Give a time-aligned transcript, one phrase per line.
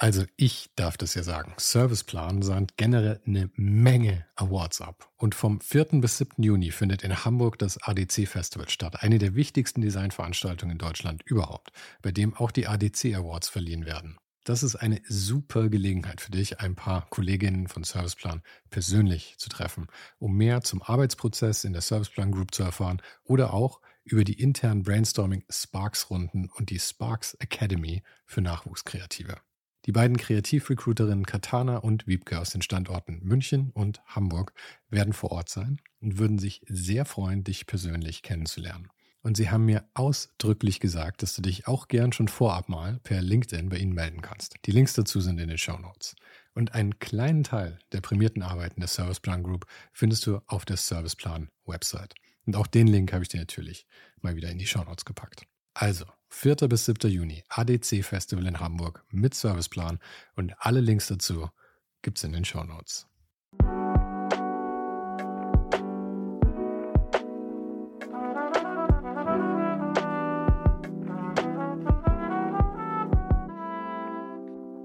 [0.00, 1.54] Also ich darf das ja sagen.
[1.56, 5.10] Serviceplan sandt generell eine Menge Awards ab.
[5.16, 6.00] Und vom 4.
[6.00, 6.40] bis 7.
[6.40, 9.02] Juni findet in Hamburg das ADC Festival statt.
[9.02, 14.18] Eine der wichtigsten Designveranstaltungen in Deutschland überhaupt, bei dem auch die ADC Awards verliehen werden.
[14.44, 19.88] Das ist eine super Gelegenheit für dich, ein paar Kolleginnen von Serviceplan persönlich zu treffen,
[20.20, 24.84] um mehr zum Arbeitsprozess in der Serviceplan Group zu erfahren oder auch über die internen
[24.84, 29.36] Brainstorming Sparks Runden und die Sparks Academy für Nachwuchskreative.
[29.88, 34.52] Die beiden Kreativrecruiterinnen Katana und Wiebke aus den Standorten München und Hamburg
[34.90, 38.88] werden vor Ort sein und würden sich sehr freuen, dich persönlich kennenzulernen.
[39.22, 43.22] Und sie haben mir ausdrücklich gesagt, dass du dich auch gern schon vorab mal per
[43.22, 44.56] LinkedIn bei ihnen melden kannst.
[44.66, 46.16] Die Links dazu sind in den Show Notes.
[46.52, 49.64] Und einen kleinen Teil der prämierten Arbeiten der Serviceplan Group
[49.94, 52.14] findest du auf der Serviceplan Website.
[52.44, 53.86] Und auch den Link habe ich dir natürlich
[54.20, 55.46] mal wieder in die Show Notes gepackt.
[55.72, 56.56] Also, 4.
[56.68, 57.10] bis 7.
[57.10, 59.98] Juni, ADC Festival in Hamburg mit Serviceplan
[60.36, 61.48] und alle Links dazu
[62.02, 63.06] gibt's in den Show Notes.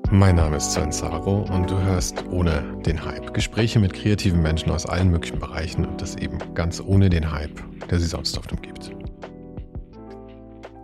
[0.10, 4.72] Mein Name ist Sven Saro und du hörst ohne den Hype Gespräche mit kreativen Menschen
[4.72, 7.60] aus allen möglichen Bereichen und das eben ganz ohne den Hype,
[7.90, 8.92] der sie sonst oft umgibt.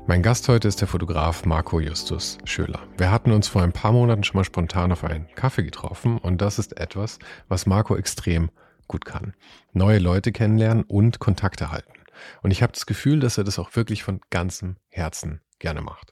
[0.09, 2.81] Mein Gast heute ist der Fotograf Marco Justus Schöler.
[2.97, 6.41] Wir hatten uns vor ein paar Monaten schon mal spontan auf einen Kaffee getroffen und
[6.41, 8.49] das ist etwas, was Marco extrem
[8.87, 9.35] gut kann.
[9.71, 11.93] Neue Leute kennenlernen und Kontakte halten.
[12.41, 16.11] Und ich habe das Gefühl, dass er das auch wirklich von ganzem Herzen gerne macht.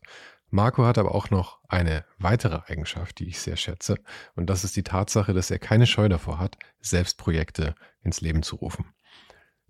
[0.52, 3.95] Marco hat aber auch noch eine weitere Eigenschaft, die ich sehr schätze,
[4.36, 8.44] und das ist die Tatsache, dass er keine Scheu davor hat, selbst Projekte ins Leben
[8.44, 8.86] zu rufen.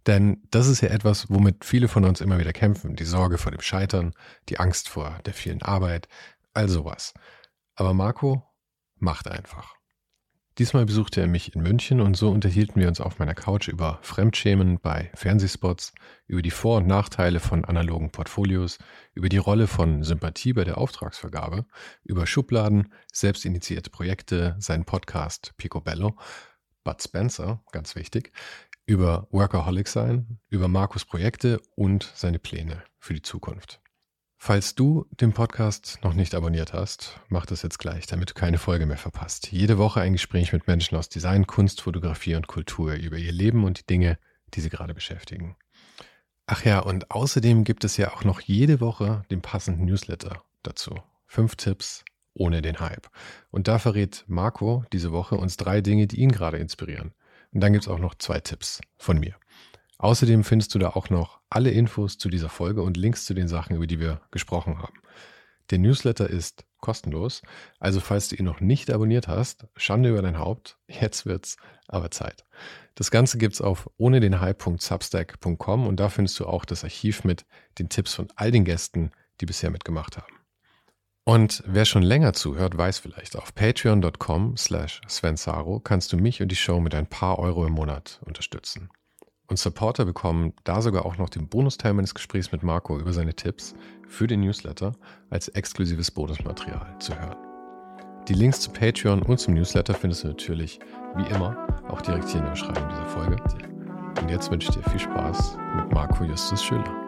[0.07, 2.95] Denn das ist ja etwas, womit viele von uns immer wieder kämpfen.
[2.95, 4.13] Die Sorge vor dem Scheitern,
[4.47, 6.07] die Angst vor der vielen Arbeit,
[6.53, 7.13] all sowas.
[7.75, 8.43] Aber Marco
[8.95, 9.75] macht einfach.
[10.57, 13.99] Diesmal besuchte er mich in München und so unterhielten wir uns auf meiner Couch über
[14.01, 15.93] Fremdschämen bei Fernsehspots,
[16.25, 18.79] über die Vor- und Nachteile von analogen Portfolios,
[19.13, 21.67] über die Rolle von Sympathie bei der Auftragsvergabe,
[22.03, 26.15] über Schubladen, selbstinitiierte Projekte, seinen Podcast Picobello,
[26.83, 28.31] Bud Spencer, ganz wichtig,
[28.87, 33.81] über Workaholic sein, über Markus Projekte und seine Pläne für die Zukunft.
[34.37, 38.57] Falls du den Podcast noch nicht abonniert hast, mach das jetzt gleich, damit du keine
[38.57, 39.51] Folge mehr verpasst.
[39.51, 43.65] Jede Woche ein Gespräch mit Menschen aus Design, Kunst, Fotografie und Kultur über ihr Leben
[43.65, 44.17] und die Dinge,
[44.53, 45.57] die sie gerade beschäftigen.
[46.45, 50.95] Ach ja, und außerdem gibt es ja auch noch jede Woche den passenden Newsletter dazu.
[51.25, 53.09] Fünf Tipps ohne den Hype.
[53.51, 57.13] Und da verrät Marco diese Woche uns drei Dinge, die ihn gerade inspirieren.
[57.57, 59.33] Und dann gibt es auch noch zwei Tipps von mir.
[59.97, 63.47] Außerdem findest du da auch noch alle Infos zu dieser Folge und Links zu den
[63.47, 64.93] Sachen, über die wir gesprochen haben.
[65.71, 67.41] Der Newsletter ist kostenlos,
[67.79, 71.57] also falls du ihn noch nicht abonniert hast, Schande über dein Haupt, jetzt wird's
[71.87, 72.45] aber Zeit.
[72.93, 77.47] Das Ganze gibt's auf ohne den Hype.substack.com und da findest du auch das Archiv mit
[77.79, 79.09] den Tipps von all den Gästen,
[79.41, 80.36] die bisher mitgemacht haben.
[81.27, 86.47] Und wer schon länger zuhört, weiß vielleicht, auf patreon.com slash svensaro kannst du mich und
[86.47, 88.89] die Show mit ein paar Euro im Monat unterstützen.
[89.47, 93.33] Und Supporter bekommen da sogar auch noch den Bonusteil meines Gesprächs mit Marco über seine
[93.33, 93.75] Tipps
[94.07, 94.95] für den Newsletter
[95.29, 97.35] als exklusives Bonusmaterial zu hören.
[98.29, 100.79] Die Links zu Patreon und zum Newsletter findest du natürlich,
[101.17, 103.35] wie immer, auch direkt hier in der Beschreibung dieser Folge.
[104.21, 107.06] Und jetzt wünsche ich dir viel Spaß mit Marco Justus Schüler.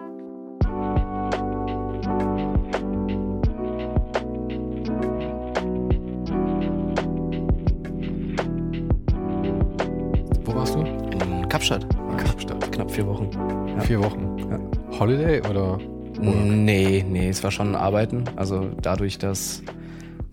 [12.99, 13.29] Vier Wochen.
[13.67, 13.79] Ja.
[13.79, 14.37] Vier Wochen.
[14.39, 14.99] Ja.
[14.99, 15.77] Holiday oder?
[16.19, 18.25] Nee, nee, es war schon Arbeiten.
[18.35, 19.63] Also dadurch, dass,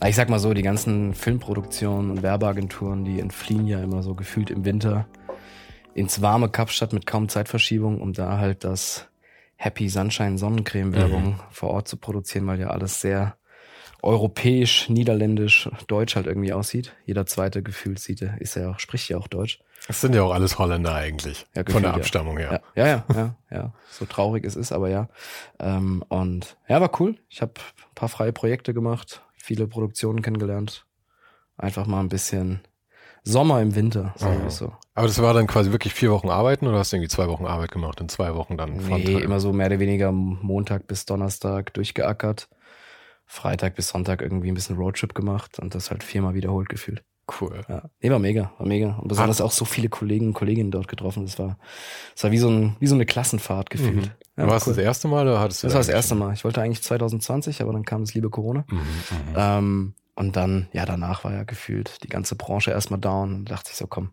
[0.04, 4.50] ich sag mal so, die ganzen Filmproduktionen und Werbeagenturen, die entfliehen ja immer so gefühlt
[4.50, 5.06] im Winter
[5.94, 9.06] ins warme Kapstadt mit kaum Zeitverschiebung, um da halt das
[9.54, 11.40] Happy Sunshine Sonnencreme Werbung mhm.
[11.50, 13.36] vor Ort zu produzieren, weil ja alles sehr
[14.02, 16.96] europäisch, niederländisch, deutsch halt irgendwie aussieht.
[17.04, 19.60] Jeder zweite gefühlt sieht, ist ja auch, spricht ja auch Deutsch.
[19.86, 21.46] Das sind ja auch alles Holländer eigentlich.
[21.54, 22.62] Ja, von der Abstammung her.
[22.74, 23.72] Ja, ja, ja, ja, ja.
[23.90, 25.08] So traurig es ist, aber ja.
[25.60, 27.16] Ähm, und ja, war cool.
[27.28, 30.86] Ich habe ein paar freie Projekte gemacht, viele Produktionen kennengelernt.
[31.56, 32.60] Einfach mal ein bisschen
[33.22, 34.72] Sommer im Winter, sagen wir so.
[34.94, 37.46] Aber das war dann quasi wirklich vier Wochen arbeiten oder hast du irgendwie zwei Wochen
[37.46, 41.74] Arbeit gemacht und zwei Wochen dann Nee, immer so mehr oder weniger Montag bis Donnerstag
[41.74, 42.48] durchgeackert.
[43.24, 47.02] Freitag bis Sonntag irgendwie ein bisschen Roadtrip gemacht und das halt viermal wiederholt gefühlt.
[47.40, 47.60] Cool.
[47.68, 47.82] Ja.
[48.00, 48.96] Nee, war mega, war mega.
[48.96, 51.24] Und besonders auch so viele Kollegen und Kolleginnen dort getroffen.
[51.24, 51.58] Das war,
[52.14, 53.96] das war wie so ein, wie so eine Klassenfahrt gefühlt.
[53.96, 54.10] Mhm.
[54.36, 54.74] Ja, war cool.
[54.74, 55.72] das erste Mal oder hattest du das?
[55.72, 56.34] Das war das erste Mal.
[56.34, 58.64] Ich wollte eigentlich 2020, aber dann kam das liebe Corona.
[58.70, 63.34] Mhm, mhm, ähm, Und dann, ja, danach war ja gefühlt die ganze Branche erstmal down
[63.34, 64.10] und dachte ich so, komm,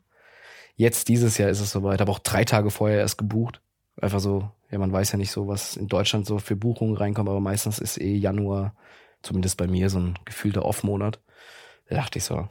[0.75, 2.01] jetzt dieses Jahr ist es soweit.
[2.01, 3.61] Habe auch drei Tage vorher erst gebucht.
[4.01, 7.29] Einfach so, ja, man weiß ja nicht so, was in Deutschland so für Buchungen reinkommt,
[7.29, 8.73] aber meistens ist eh Januar,
[9.21, 11.19] zumindest bei mir, so ein gefühlter Off-Monat.
[11.89, 12.47] Da dachte ich so,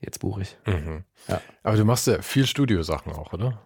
[0.00, 0.56] jetzt buche ich.
[0.66, 1.04] Mhm.
[1.28, 1.40] Ja.
[1.62, 3.62] Aber du machst ja viel Studiosachen auch, oder?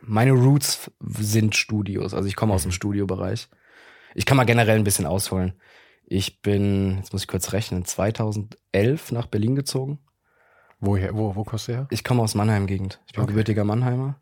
[0.00, 2.14] Meine Roots sind Studios.
[2.14, 2.74] Also ich komme aus dem mhm.
[2.74, 3.48] Studiobereich.
[4.14, 5.54] Ich kann mal generell ein bisschen ausholen.
[6.06, 9.98] Ich bin, jetzt muss ich kurz rechnen, 2011 nach Berlin gezogen.
[10.80, 11.86] Woher, wo, wo kommst du her?
[11.90, 13.00] Ich komme aus Mannheim-Gegend.
[13.06, 13.32] Ich bin okay.
[13.32, 14.20] gebürtiger Mannheimer.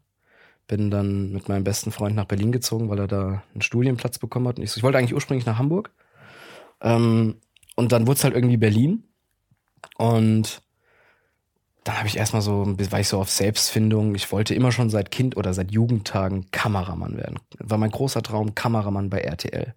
[0.69, 4.47] Bin dann mit meinem besten Freund nach Berlin gezogen, weil er da einen Studienplatz bekommen
[4.47, 4.59] hat.
[4.59, 5.91] Und ich, so, ich wollte eigentlich ursprünglich nach Hamburg.
[6.81, 7.41] Ähm,
[7.75, 9.03] und dann wurde es halt irgendwie Berlin.
[9.99, 10.63] Und
[11.85, 14.15] dann habe ich erstmal so, war ich so auf Selbstfindung.
[14.15, 17.41] Ich wollte immer schon seit Kind oder seit Jugendtagen Kameramann werden.
[17.59, 19.75] War mein großer Traum, Kameramann bei RTL.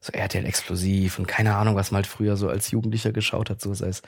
[0.00, 3.60] So RTL explosiv und keine Ahnung, was man halt früher so als Jugendlicher geschaut hat.
[3.60, 4.02] So sei es,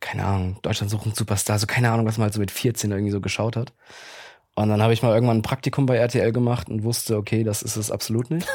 [0.00, 1.58] keine Ahnung, Deutschland sucht Superstar.
[1.58, 3.72] So keine Ahnung, was man halt so mit 14 irgendwie so geschaut hat.
[4.54, 7.62] Und dann habe ich mal irgendwann ein Praktikum bei RTL gemacht und wusste, okay, das
[7.62, 8.46] ist es absolut nicht.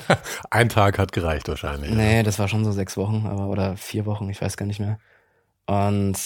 [0.50, 1.92] ein Tag hat gereicht wahrscheinlich.
[1.92, 4.80] Nee, das war schon so sechs Wochen, aber oder vier Wochen, ich weiß gar nicht
[4.80, 4.98] mehr.
[5.66, 6.16] Und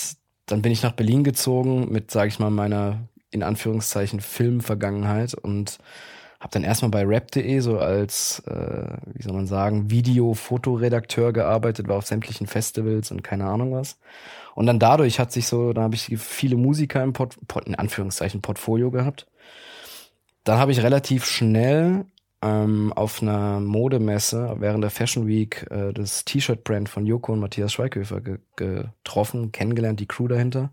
[0.49, 3.01] dann bin ich nach Berlin gezogen mit, sage ich mal, meiner
[3.31, 5.79] in Anführungszeichen Filmvergangenheit und
[6.41, 11.97] habe dann erstmal bei rap.de so als, äh, wie soll man sagen, Video-Fotoredakteur gearbeitet, war
[11.97, 13.99] auf sämtlichen Festivals und keine Ahnung was.
[14.55, 17.37] Und dann dadurch hat sich so, dann habe ich viele Musiker im Port,
[17.67, 19.27] in Anführungszeichen Portfolio gehabt.
[20.45, 22.07] Dann habe ich relativ schnell
[22.43, 27.73] ähm, auf einer Modemesse während der Fashion Week äh, das T-Shirt-Brand von Joko und Matthias
[27.73, 30.73] Schweighöfer ge getroffen, kennengelernt, die Crew dahinter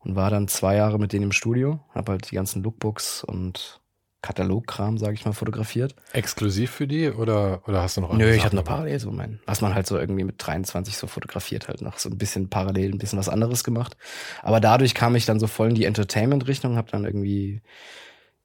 [0.00, 3.80] und war dann zwei Jahre mit denen im Studio, habe halt die ganzen Lookbooks und
[4.20, 5.94] Kataloggkram, sage ich mal, fotografiert.
[6.12, 9.40] Exklusiv für die oder, oder hast du noch Nö, ich hatte noch parallel so mein,
[9.46, 12.92] was man halt so irgendwie mit 23 so fotografiert halt noch so ein bisschen parallel,
[12.92, 13.96] ein bisschen was anderes gemacht.
[14.42, 17.62] Aber dadurch kam ich dann so voll in die Entertainment-Richtung, habe dann irgendwie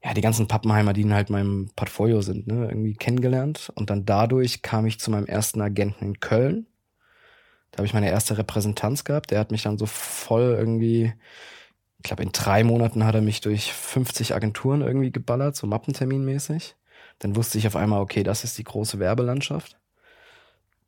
[0.04, 3.72] ja, die ganzen Pappenheimer, die halt meinem Portfolio sind, ne, irgendwie kennengelernt.
[3.74, 6.66] Und dann dadurch kam ich zu meinem ersten Agenten in Köln.
[7.70, 9.30] Da habe ich meine erste Repräsentanz gehabt.
[9.30, 11.14] Der hat mich dann so voll irgendwie,
[11.96, 16.76] ich glaube, in drei Monaten hat er mich durch 50 Agenturen irgendwie geballert, so Mappenterminmäßig.
[17.20, 19.78] Dann wusste ich auf einmal, okay, das ist die große Werbelandschaft.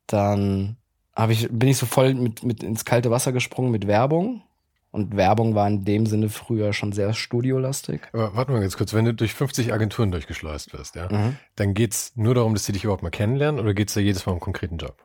[0.05, 0.77] Dann
[1.15, 4.43] hab ich, bin ich so voll mit, mit ins kalte Wasser gesprungen mit Werbung.
[4.91, 8.01] Und Werbung war in dem Sinne früher schon sehr studiolastig.
[8.13, 11.37] Aber warte mal ganz kurz, wenn du durch 50 Agenturen durchgeschleust wirst, ja, mhm.
[11.55, 14.31] dann geht's nur darum, dass sie dich überhaupt mal kennenlernen oder geht's da jedes Mal
[14.31, 14.97] um einen konkreten Job?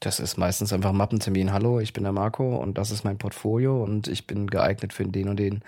[0.00, 1.52] Das ist meistens einfach Mappentermin.
[1.52, 5.04] Hallo, ich bin der Marco und das ist mein Portfolio und ich bin geeignet für
[5.04, 5.62] den und den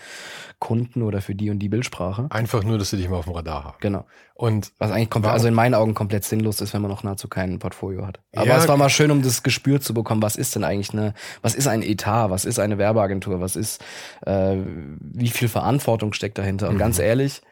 [0.58, 2.28] Kunden oder für die und die Bildsprache.
[2.30, 3.76] Einfach nur, dass sie dich mal auf dem Radar haben.
[3.80, 4.06] Genau.
[4.32, 7.28] Und was eigentlich komplett, also in meinen Augen komplett sinnlos ist, wenn man noch nahezu
[7.28, 8.20] kein Portfolio hat.
[8.34, 10.94] Aber ja, es war mal schön, um das Gespür zu bekommen, was ist denn eigentlich
[10.94, 11.12] eine,
[11.42, 13.84] was ist ein Etat, was ist eine Werbeagentur, was ist,
[14.24, 14.56] äh,
[14.98, 16.70] wie viel Verantwortung steckt dahinter.
[16.70, 16.80] Und mhm.
[16.80, 17.42] ganz ehrlich,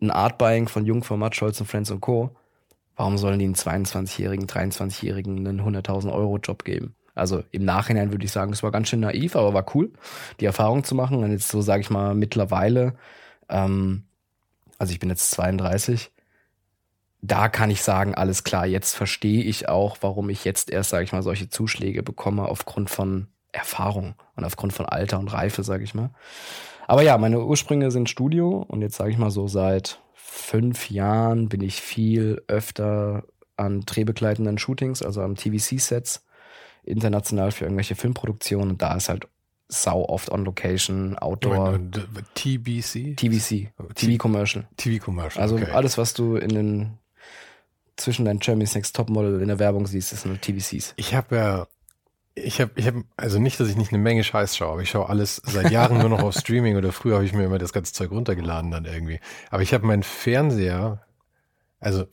[0.00, 2.34] ein Artbuying von Jungformat, Scholz und Friends und Co
[2.96, 6.94] Warum sollen die einen 22-Jährigen, 23-Jährigen einen 100.000 Euro Job geben?
[7.14, 9.92] Also im Nachhinein würde ich sagen, das war ganz schön naiv, aber war cool,
[10.40, 11.22] die Erfahrung zu machen.
[11.22, 12.94] Und jetzt so sage ich mal mittlerweile,
[13.48, 14.04] ähm,
[14.78, 16.10] also ich bin jetzt 32,
[17.20, 21.04] da kann ich sagen, alles klar, jetzt verstehe ich auch, warum ich jetzt erst, sage
[21.04, 25.84] ich mal, solche Zuschläge bekomme aufgrund von Erfahrung und aufgrund von Alter und Reife, sage
[25.84, 26.10] ich mal.
[26.88, 30.01] Aber ja, meine Ursprünge sind Studio und jetzt sage ich mal so seit
[30.32, 33.24] fünf Jahren bin ich viel öfter
[33.56, 36.24] an drehbegleitenden Shootings, also an TVC-Sets,
[36.84, 38.70] international für irgendwelche Filmproduktionen.
[38.70, 39.28] Und da ist halt
[39.68, 41.78] sau oft on Location, Outdoor.
[42.34, 43.16] TBC?
[43.16, 44.66] TVC, TV-Commercial.
[44.78, 45.42] TV-Commercial.
[45.42, 45.70] Also okay.
[45.70, 46.98] alles, was du in den
[47.96, 50.94] zwischen deinen Jeremy's Next Topmodel in der Werbung siehst, ist nur TVCs.
[50.96, 51.66] Ich habe ja
[52.34, 54.90] ich habe, ich hab, also nicht, dass ich nicht eine Menge Scheiß schaue, aber ich
[54.90, 57.72] schaue alles seit Jahren nur noch auf Streaming oder früher habe ich mir immer das
[57.72, 59.20] ganze Zeug runtergeladen dann irgendwie.
[59.50, 61.04] Aber ich habe meinen Fernseher,
[61.78, 62.06] also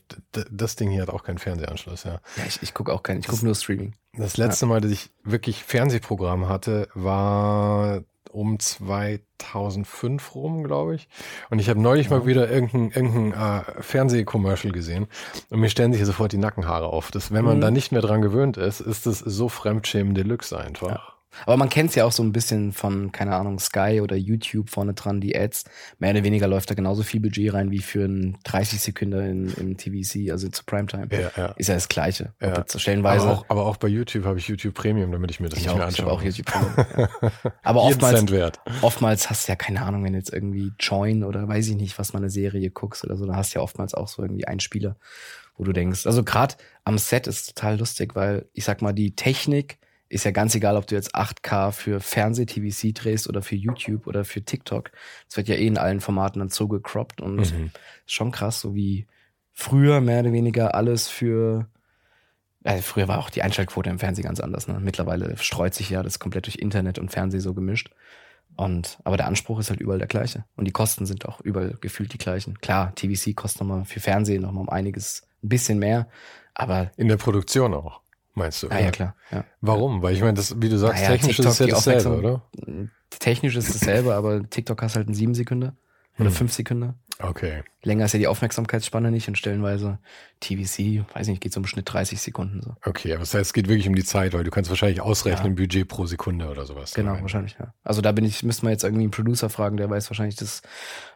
[0.50, 2.20] das Ding hier hat auch keinen Fernsehanschluss, ja.
[2.36, 3.94] Ja, ich, ich gucke auch keinen, ich gucke nur Streaming.
[4.14, 4.70] Das letzte ja.
[4.70, 11.08] Mal, dass ich wirklich Fernsehprogramm hatte, war um 2005 rum, glaube ich.
[11.50, 12.18] Und ich habe neulich ja.
[12.18, 15.06] mal wieder irgendein, irgendein äh, Fernsehcommercial gesehen
[15.50, 17.10] und mir stellen sich sofort die Nackenhaare auf.
[17.10, 17.60] Das, wenn man mhm.
[17.60, 20.88] da nicht mehr dran gewöhnt ist, ist das so Fremdschämen Deluxe einfach.
[20.88, 21.19] Ja.
[21.46, 24.70] Aber man kennt es ja auch so ein bisschen von, keine Ahnung, Sky oder YouTube
[24.70, 25.64] vorne dran, die Ads.
[25.98, 29.76] Mehr oder weniger läuft da genauso viel Budget rein wie für ein 30 Sekunden im
[29.76, 31.08] TVC, also zu Primetime.
[31.10, 31.46] Ja, ja.
[31.56, 32.34] Ist ja das Gleiche.
[32.40, 32.64] Ja.
[32.76, 33.26] Stellenweise.
[33.26, 35.64] Aber auch, aber auch bei YouTube habe ich YouTube Premium, damit ich mir das ich
[35.64, 36.06] nicht auch, mehr anschaue.
[36.06, 36.86] Ich auch YouTube Premium.
[36.96, 37.08] ja.
[37.62, 38.24] Aber oftmals,
[38.82, 42.12] oftmals hast du ja keine Ahnung, wenn jetzt irgendwie Join oder weiß ich nicht, was
[42.12, 44.96] mal eine Serie guckst oder so, dann hast du ja oftmals auch so irgendwie Einspieler,
[45.56, 49.14] wo du denkst, also gerade am Set ist total lustig, weil ich sag mal, die
[49.14, 49.78] Technik
[50.10, 54.24] ist ja ganz egal, ob du jetzt 8K für Fernseh-TVC drehst oder für YouTube oder
[54.24, 54.90] für TikTok.
[55.28, 57.42] Es wird ja eh in allen Formaten dann zugecroppt und Mhm.
[57.42, 57.54] ist
[58.06, 59.06] schon krass, so wie
[59.52, 61.68] früher mehr oder weniger alles für
[62.62, 64.68] äh, früher war auch die Einschaltquote im Fernsehen ganz anders.
[64.68, 64.78] Ne?
[64.80, 67.88] Mittlerweile streut sich ja das komplett durch Internet und Fernsehen so gemischt.
[68.56, 70.44] Und aber der Anspruch ist halt überall der gleiche.
[70.56, 72.58] Und die Kosten sind auch überall gefühlt die gleichen.
[72.60, 76.08] Klar, TVC kostet nochmal für Fernsehen nochmal um einiges ein bisschen mehr.
[76.52, 78.02] Aber In der Produktion auch,
[78.34, 78.68] meinst du?
[78.70, 79.44] ah, ja klar, ja.
[79.60, 80.02] Warum?
[80.02, 82.42] Weil ich meine, das, wie du sagst, Naja, technisch TikTok, ist es ja dasselbe, oder?
[83.10, 85.72] Technisch ist es dasselbe, aber TikTok hast halt einen sieben Sekunden
[86.18, 86.32] oder Hm.
[86.34, 86.94] fünf Sekunden.
[87.22, 87.62] Okay.
[87.82, 89.98] Länger ist ja die Aufmerksamkeitsspanne nicht und stellenweise
[90.40, 92.74] TVC, weiß nicht, geht so im Schnitt 30 Sekunden so.
[92.84, 95.52] Okay, aber das heißt, es geht wirklich um die Zeit, weil du kannst wahrscheinlich ausrechnen,
[95.52, 95.62] Ja.
[95.62, 96.94] Budget pro Sekunde oder sowas.
[96.94, 97.22] Genau, Oder?
[97.22, 97.72] wahrscheinlich, ja.
[97.84, 100.62] Also da bin ich, müsste man jetzt irgendwie einen Producer fragen, der weiß wahrscheinlich das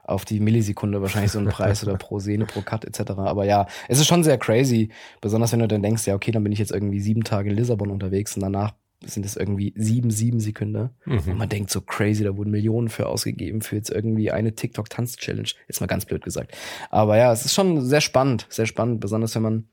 [0.03, 3.13] auf die Millisekunde wahrscheinlich so einen Preis oder pro Szene, pro Cut etc.
[3.13, 6.43] Aber ja, es ist schon sehr crazy, besonders wenn du dann denkst, ja, okay, dann
[6.43, 8.73] bin ich jetzt irgendwie sieben Tage in Lissabon unterwegs und danach
[9.07, 10.91] sind es irgendwie sieben, sieben Sekunden.
[11.07, 11.37] Und Mhm.
[11.37, 15.49] man denkt so crazy, da wurden Millionen für ausgegeben für jetzt irgendwie eine TikTok-Tanz-Challenge.
[15.69, 16.57] Ist mal ganz blöd gesagt.
[16.91, 19.69] Aber ja, es ist schon sehr spannend, sehr spannend, besonders wenn man,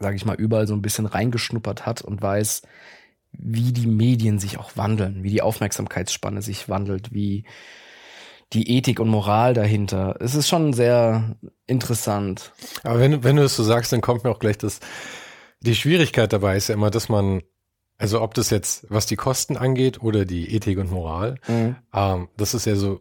[0.00, 2.62] sage ich mal, überall so ein bisschen reingeschnuppert hat und weiß,
[3.32, 7.44] wie die Medien sich auch wandeln, wie die Aufmerksamkeitsspanne sich wandelt, wie
[8.52, 10.16] die Ethik und Moral dahinter.
[10.20, 12.52] Es ist schon sehr interessant.
[12.82, 14.80] Aber wenn, wenn du es so sagst, dann kommt mir auch gleich das,
[15.60, 17.40] die Schwierigkeit dabei ist ja immer, dass man,
[18.02, 22.52] also ob das jetzt, was die Kosten angeht oder die Ethik und Moral, ähm, das
[22.52, 23.00] ist ja so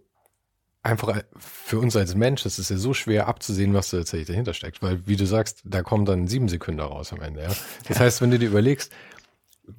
[0.84, 4.54] einfach für uns als Mensch, das ist ja so schwer abzusehen, was da tatsächlich dahinter
[4.54, 7.42] steckt, weil wie du sagst, da kommen dann sieben Sekunden raus am Ende.
[7.44, 7.50] Ja?
[7.88, 8.92] Das heißt, wenn du dir überlegst,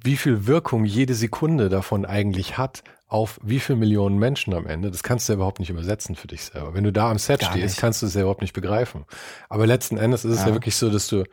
[0.03, 4.91] wie viel Wirkung jede Sekunde davon eigentlich hat auf wie viel Millionen Menschen am Ende,
[4.91, 6.73] das kannst du ja überhaupt nicht übersetzen für dich selber.
[6.73, 7.79] Wenn du da am Set Gar stehst, nicht.
[7.79, 9.05] kannst du es ja überhaupt nicht begreifen.
[9.49, 10.53] Aber letzten Endes ist es ja, Ja.
[10.53, 11.23] wirklich so, dass du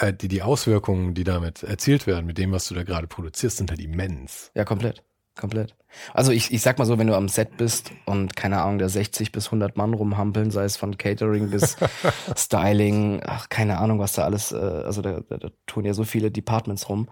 [0.00, 3.58] äh, die, die Auswirkungen, die damit erzielt werden, mit dem, was du da gerade produzierst,
[3.58, 4.50] sind halt immens.
[4.54, 5.02] Ja, komplett.
[5.38, 5.76] Komplett.
[6.12, 8.88] Also ich, ich sag mal so, wenn du am Set bist und keine Ahnung, der
[8.88, 11.76] 60 bis 100 Mann rumhampeln, sei es von Catering bis
[12.36, 16.02] Styling, ach, keine Ahnung, was da alles, äh, also da, da, da tun ja so
[16.02, 17.08] viele Departments rum.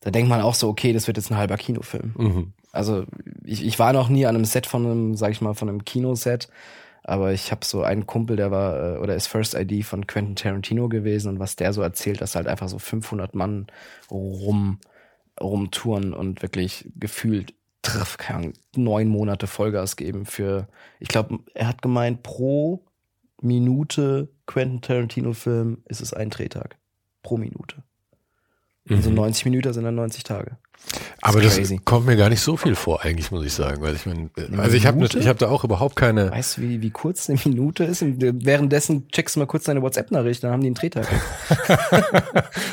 [0.00, 2.14] Da denkt man auch so, okay, das wird jetzt ein halber Kinofilm.
[2.16, 2.52] Mhm.
[2.72, 3.04] Also
[3.44, 5.84] ich, ich war noch nie an einem Set von einem, sag ich mal, von einem
[5.84, 6.48] Kinoset,
[7.08, 10.34] aber ich habe so einen Kumpel, der war äh, oder ist First ID von Quentin
[10.34, 13.68] Tarantino gewesen und was der so erzählt, dass halt einfach so 500 Mann
[14.10, 14.80] rum
[15.40, 18.16] rumtouren und wirklich gefühlt triff,
[18.74, 20.66] neun Monate Vollgas geben für,
[20.98, 22.84] ich glaube, er hat gemeint, pro
[23.40, 26.76] Minute Quentin Tarantino Film ist es ein Drehtag.
[27.22, 27.82] Pro Minute.
[28.88, 29.16] Also Mhm.
[29.16, 30.56] 90 Minuten sind dann 90 Tage.
[31.20, 31.80] Aber ist das crazy.
[31.84, 33.82] kommt mir gar nicht so viel vor, eigentlich, muss ich sagen.
[33.82, 36.30] Weil ich meine, äh, also ich habe ich hab da auch überhaupt keine.
[36.30, 38.02] Weißt du, wie, wie kurz eine Minute ist?
[38.02, 41.08] Und währenddessen checkst du mal kurz deine WhatsApp-Nachricht, dann haben die einen Drehtag.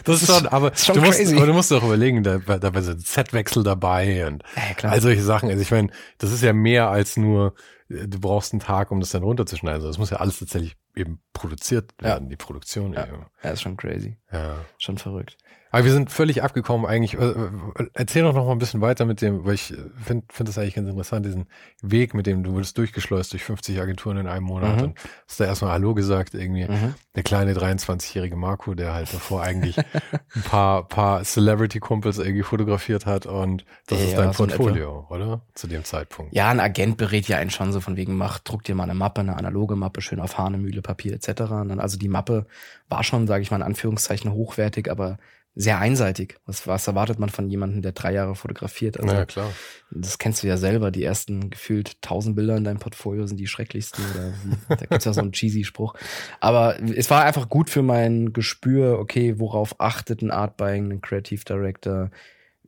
[0.05, 2.73] Das ist schon, aber, ist schon du musst, aber du musst auch überlegen, da, da
[2.73, 4.43] war so ein Setwechsel dabei und
[4.81, 5.49] Ja, all solche Sachen.
[5.49, 7.53] Also ich meine, das ist ja mehr als nur,
[7.89, 9.77] äh, du brauchst einen Tag, um das dann runterzuschneiden.
[9.77, 12.09] Also das muss ja alles tatsächlich eben produziert Ja.
[12.09, 13.05] werden, die Produktion Ja.
[13.07, 13.25] eben.
[13.43, 14.17] ja, ist schon crazy.
[14.31, 14.57] Ja.
[14.77, 15.37] Schon verrückt.
[15.73, 17.15] Aber wir sind völlig abgekommen eigentlich.
[17.15, 20.47] Äh, äh, Erzähl doch noch mal ein bisschen weiter mit dem, weil ich finde find
[20.47, 21.47] das eigentlich ganz interessant, diesen
[21.81, 24.83] Weg, mit dem du wurdest durchgeschleust durch 50 Agenturen in einem Monat Mhm.
[24.83, 26.65] und hast da erstmal Hallo gesagt irgendwie.
[26.65, 26.93] Mhm.
[27.15, 33.25] Der kleine 23-jährige Marco, der halt davor eigentlich ein paar, paar Celebrity-Kumpels irgendwie fotografiert hat
[33.25, 35.41] und das ist Ja, dein so Portfolio, oder?
[35.55, 36.33] Zu dem Zeitpunkt.
[36.35, 38.93] Ja, ein Agent berät ja einen schon so von wegen, mach, druck dir mal eine
[38.93, 41.41] Mappe, eine analoge Mappe, schön auf Hahnemühle, Papier etc.
[41.51, 42.45] Und dann, also die Mappe
[42.89, 45.17] war schon, sage ich mal in Anführungszeichen, hochwertig, aber
[45.55, 46.37] sehr einseitig.
[46.45, 48.99] Was, was erwartet man von jemandem, der drei Jahre fotografiert?
[48.99, 49.51] Also, ja, klar.
[49.91, 53.47] Das kennst du ja selber, die ersten gefühlt tausend Bilder in deinem Portfolio sind die
[53.47, 55.93] schrecklichsten oder wie, da gibt's ja so einen cheesy Spruch.
[56.39, 61.01] Aber es war einfach gut für mein Gespür, okay, worauf achtet ein Art Buying, ein
[61.01, 62.09] Creative Director,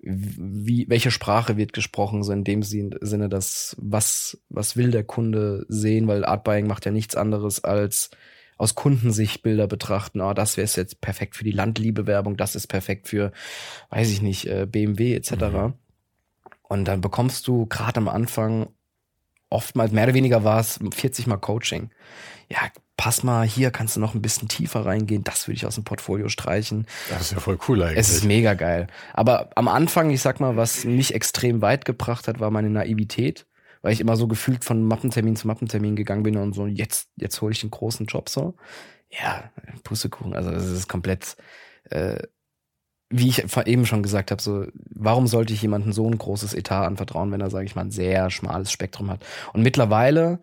[0.08, 5.04] wie, welche Sprache wird gesprochen, so in dem Sin- Sinne, dass was, was will der
[5.04, 8.12] Kunde sehen, weil Art Buying macht ja nichts anderes als
[8.58, 13.08] aus Kundensicht Bilder betrachten, ah, das wäre jetzt perfekt für die Landliebe-Werbung, das ist perfekt
[13.08, 13.32] für,
[13.90, 15.32] weiß ich nicht, äh, BMW etc.
[15.32, 15.74] Mhm.
[16.64, 18.68] Und dann bekommst du gerade am Anfang
[19.50, 21.90] oftmals, mehr oder weniger war es 40 Mal Coaching.
[22.50, 22.60] Ja,
[22.98, 25.84] pass mal, hier kannst du noch ein bisschen tiefer reingehen, das würde ich aus dem
[25.84, 26.86] Portfolio streichen.
[27.10, 28.00] Das ist ja voll cool eigentlich.
[28.00, 28.88] Es ist mega geil.
[29.14, 33.46] Aber am Anfang, ich sag mal, was mich extrem weit gebracht hat, war meine Naivität,
[33.86, 37.40] weil ich immer so gefühlt von Mappentermin zu Mappentermin gegangen bin und so, jetzt, jetzt
[37.40, 38.56] hole ich den großen Job so.
[39.12, 39.52] Ja,
[39.84, 41.38] Pussekuchen, also das ist komplett,
[41.92, 42.18] äh,
[43.12, 46.84] wie ich eben schon gesagt habe, so, warum sollte ich jemandem so ein großes Etat
[46.84, 49.24] anvertrauen, wenn er, sage ich mal, ein sehr schmales Spektrum hat?
[49.54, 50.40] Und mittlerweile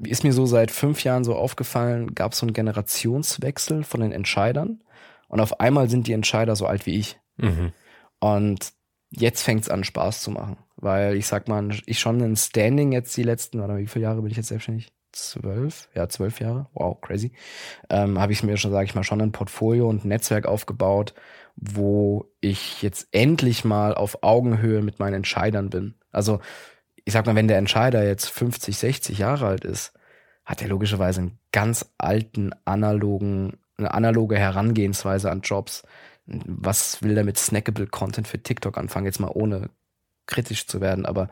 [0.00, 4.10] ist mir so seit fünf Jahren so aufgefallen, gab es so einen Generationswechsel von den
[4.10, 4.82] Entscheidern.
[5.28, 7.20] Und auf einmal sind die Entscheider so alt wie ich.
[7.36, 7.72] Mhm.
[8.18, 8.72] Und
[9.10, 10.56] jetzt fängt's an, Spaß zu machen.
[10.84, 14.20] Weil ich sag mal, ich schon ein Standing jetzt die letzten, oder wie viele Jahre
[14.20, 14.92] bin ich jetzt selbstständig?
[15.12, 15.88] Zwölf?
[15.94, 16.66] Ja, zwölf Jahre.
[16.74, 17.32] Wow, crazy.
[17.88, 21.14] Ähm, Habe ich mir schon, sage ich mal, schon ein Portfolio und ein Netzwerk aufgebaut,
[21.56, 25.94] wo ich jetzt endlich mal auf Augenhöhe mit meinen Entscheidern bin.
[26.12, 26.40] Also,
[27.06, 29.94] ich sag mal, wenn der Entscheider jetzt 50, 60 Jahre alt ist,
[30.44, 35.82] hat er logischerweise einen ganz alten, analogen, eine analoge Herangehensweise an Jobs.
[36.26, 39.06] Was will der mit snackable Content für TikTok anfangen?
[39.06, 39.70] Jetzt mal ohne
[40.26, 41.28] kritisch zu werden, aber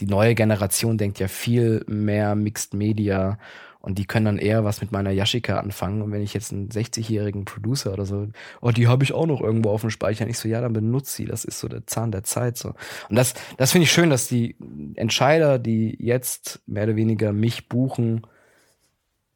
[0.00, 3.38] die neue Generation denkt ja viel mehr Mixed Media
[3.84, 6.00] und die können dann eher was mit meiner Yashica anfangen.
[6.00, 8.28] Und wenn ich jetzt einen 60-jährigen Producer oder so,
[8.62, 10.26] oh, die habe ich auch noch irgendwo auf dem Speicher.
[10.26, 11.26] Ich so, ja, dann benutze sie.
[11.26, 12.56] Das ist so der Zahn der Zeit.
[12.56, 12.70] So.
[13.10, 14.56] Und das, das finde ich schön, dass die
[14.94, 18.26] Entscheider, die jetzt mehr oder weniger mich buchen,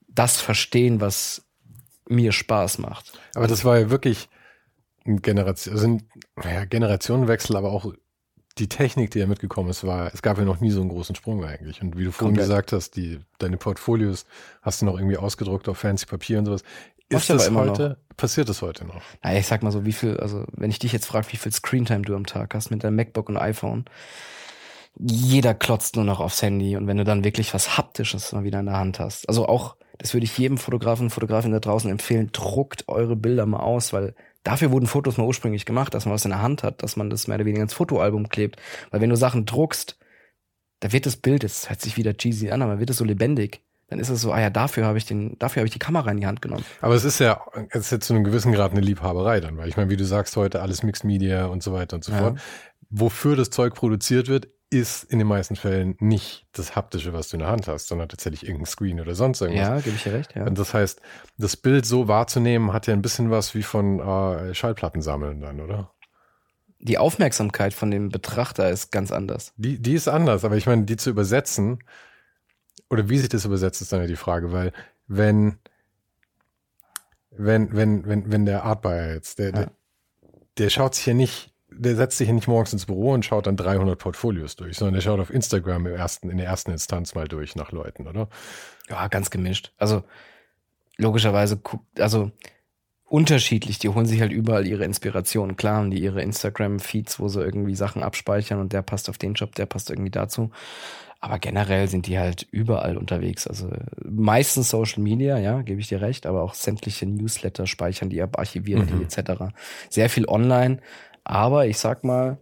[0.09, 1.47] das verstehen, was
[2.09, 3.21] mir Spaß macht.
[3.35, 4.31] Aber das war ja wirklich
[5.05, 6.05] ein Generation, sind
[6.43, 7.93] ja, Generationenwechsel, aber auch
[8.59, 11.15] die Technik, die ja mitgekommen ist, war, es gab ja noch nie so einen großen
[11.15, 11.83] Sprung eigentlich.
[11.83, 12.47] Und wie du vorhin Komplett.
[12.47, 14.27] gesagt hast, die, deine Portfolios
[14.62, 16.62] hast du noch irgendwie ausgedruckt auf fancy Papier und sowas.
[17.09, 18.17] Ist das heute, noch.
[18.17, 19.00] passiert das heute noch?
[19.25, 21.53] Ja, ich sag mal so, wie viel, also wenn ich dich jetzt frage, wie viel
[21.53, 23.87] Screentime du am Tag hast mit deinem MacBook und iPhone,
[24.99, 28.61] jeder klotzt nur noch aufs Handy und wenn du dann wirklich was Haptisches mal wieder
[28.61, 31.91] in der Hand hast, also auch, das würde ich jedem Fotografen und Fotografin da draußen
[31.91, 34.15] empfehlen, druckt eure Bilder mal aus, weil
[34.49, 37.11] Dafür wurden Fotos mal ursprünglich gemacht, dass man was in der Hand hat, dass man
[37.11, 38.59] das mehr oder weniger ins Fotoalbum klebt.
[38.90, 39.99] Weil wenn du Sachen druckst,
[40.81, 43.61] da wird das Bild, es hört sich wieder cheesy an, aber wird es so lebendig.
[43.88, 46.11] Dann ist es so, ah ja, dafür habe ich den, dafür habe ich die Kamera
[46.11, 46.64] in die Hand genommen.
[46.81, 49.69] Aber es ist ja, es ist jetzt zu einem gewissen Grad eine Liebhaberei dann, weil
[49.69, 52.19] ich meine, wie du sagst heute, alles Mixed Media und so weiter und so ja.
[52.19, 52.40] fort.
[52.88, 57.37] Wofür das Zeug produziert wird, ist in den meisten Fällen nicht das Haptische, was du
[57.37, 59.66] in der Hand hast, sondern tatsächlich irgendein Screen oder sonst irgendwas.
[59.66, 60.44] Ja, gebe ich dir recht, ja.
[60.44, 61.00] Und das heißt,
[61.38, 65.60] das Bild so wahrzunehmen, hat ja ein bisschen was wie von äh, Schallplatten sammeln dann,
[65.60, 65.92] oder?
[66.80, 69.52] Die Aufmerksamkeit von dem Betrachter ist ganz anders.
[69.56, 71.78] Die, die ist anders, aber ich meine, die zu übersetzen,
[72.90, 74.72] oder wie sich das übersetzt, ist dann ja die Frage, weil
[75.07, 75.59] wenn,
[77.31, 79.52] wenn, wenn, wenn, wenn der Artbuyer jetzt, der, ja.
[79.52, 79.70] der,
[80.59, 83.47] der schaut sich ja nicht der setzt sich ja nicht morgens ins Büro und schaut
[83.47, 87.14] dann 300 Portfolios durch, sondern der schaut auf Instagram im ersten, in der ersten Instanz
[87.14, 88.29] mal durch nach Leuten, oder?
[88.88, 89.73] Ja, ganz gemischt.
[89.79, 90.03] Also
[90.97, 92.33] logischerweise guckt, also
[93.05, 95.57] unterschiedlich, die holen sich halt überall ihre Inspiration.
[95.57, 99.35] Klar haben die ihre Instagram-Feeds, wo sie irgendwie Sachen abspeichern und der passt auf den
[99.35, 100.51] Job, der passt irgendwie dazu.
[101.21, 103.49] Aber generell sind die halt überall unterwegs.
[103.49, 103.71] Also
[104.05, 108.38] meistens Social Media, ja, gebe ich dir recht, aber auch sämtliche Newsletter speichern die ab,
[108.38, 108.99] archivieren mhm.
[108.99, 109.53] die etc.
[109.88, 110.79] Sehr viel online.
[111.29, 112.38] Aber ich sag mal,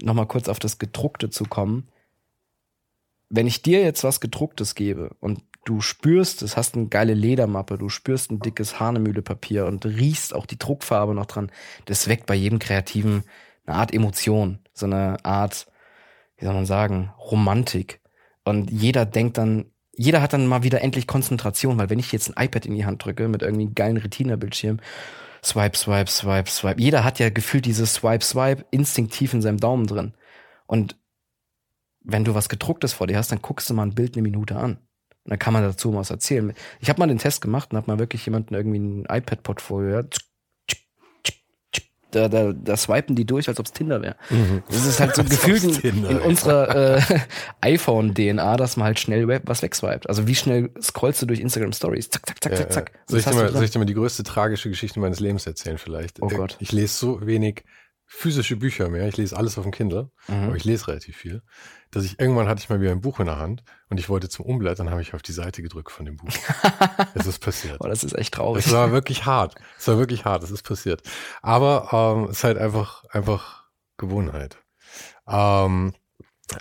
[0.00, 1.88] nochmal kurz auf das Gedruckte zu kommen.
[3.30, 7.78] Wenn ich dir jetzt was Gedrucktes gebe und du spürst, es hast eine geile Ledermappe,
[7.78, 11.50] du spürst ein dickes Hahnemühlepapier und riechst auch die Druckfarbe noch dran,
[11.86, 13.24] das weckt bei jedem Kreativen
[13.64, 15.66] eine Art Emotion, so eine Art,
[16.36, 18.00] wie soll man sagen, Romantik.
[18.44, 22.28] Und jeder denkt dann, jeder hat dann mal wieder endlich Konzentration, weil wenn ich jetzt
[22.28, 24.80] ein iPad in die Hand drücke mit irgendwie geilen Retina-Bildschirm
[25.44, 26.80] Swipe, Swipe, Swipe, Swipe.
[26.80, 30.14] Jeder hat ja gefühlt dieses Swipe, Swipe instinktiv in seinem Daumen drin.
[30.66, 30.96] Und
[32.02, 34.56] wenn du was gedrucktes vor dir hast, dann guckst du mal ein Bild eine Minute
[34.56, 34.78] an.
[35.24, 36.54] Und dann kann man dazu was erzählen.
[36.80, 40.02] Ich habe mal den Test gemacht und habe mal wirklich jemanden irgendwie ein iPad-Portfolio,
[42.10, 44.16] da, da, da swipen die durch, als ob's Tinder wäre.
[44.30, 44.62] Mhm.
[44.68, 47.02] Das ist halt so gefühlt in, in unserer äh,
[47.60, 50.08] iPhone-DNA, dass man halt schnell was wegswipet.
[50.08, 52.10] Also wie schnell scrollst du durch Instagram Stories?
[52.10, 52.92] Zack, zack, zack, ja, zack, zack.
[53.06, 55.78] Soll ich, dir mal, soll ich dir mal die größte tragische Geschichte meines Lebens erzählen
[55.78, 56.22] vielleicht?
[56.22, 56.56] Oh Gott.
[56.60, 57.64] Ich lese so wenig
[58.06, 59.06] physische Bücher mehr.
[59.06, 60.34] Ich lese alles auf dem Kindle, mhm.
[60.44, 61.42] aber ich lese relativ viel.
[61.92, 64.28] Dass ich irgendwann hatte ich mal wieder ein Buch in der Hand und ich wollte
[64.28, 66.28] zum Umblättern, habe ich auf die Seite gedrückt von dem Buch.
[67.14, 67.78] es ist passiert.
[67.80, 68.64] Oh, das ist echt traurig.
[68.64, 69.56] Es war wirklich hart.
[69.76, 70.44] Es war wirklich hart.
[70.44, 71.02] Es ist passiert.
[71.42, 73.64] Aber ähm, es ist halt einfach einfach
[73.96, 74.58] Gewohnheit.
[75.26, 75.94] Ähm,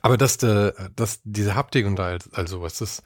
[0.02, 3.04] aber dass de, dass diese Haptik und all, all sowas, das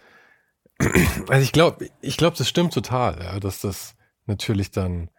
[1.30, 5.10] also ich glaube, ich glaube, das stimmt total, ja, dass das natürlich dann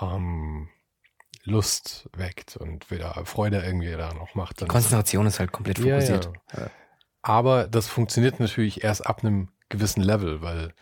[0.00, 0.68] ähm,
[1.44, 4.60] Lust weckt und wieder Freude irgendwie da noch macht.
[4.60, 6.30] Die Konzentration ist halt komplett fokussiert.
[6.52, 6.70] Ja, ja.
[7.22, 10.72] Aber das funktioniert natürlich erst ab einem gewissen Level, weil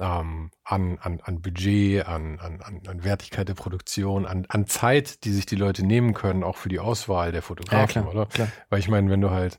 [0.00, 5.32] ähm, an, an, an Budget, an, an, an Wertigkeit der Produktion, an, an Zeit, die
[5.32, 8.26] sich die Leute nehmen können, auch für die Auswahl der Fotografen, ja, klar, oder?
[8.26, 8.48] Klar.
[8.70, 9.58] Weil ich meine, wenn du halt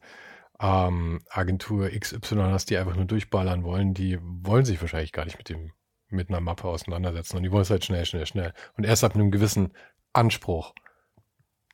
[0.60, 5.38] ähm, Agentur XY hast, die einfach nur durchballern wollen, die wollen sich wahrscheinlich gar nicht
[5.38, 5.72] mit dem
[6.10, 8.54] mit einer Mappe auseinandersetzen und die wollen es halt schnell, schnell, schnell.
[8.78, 9.74] Und erst ab einem gewissen
[10.14, 10.74] Anspruch.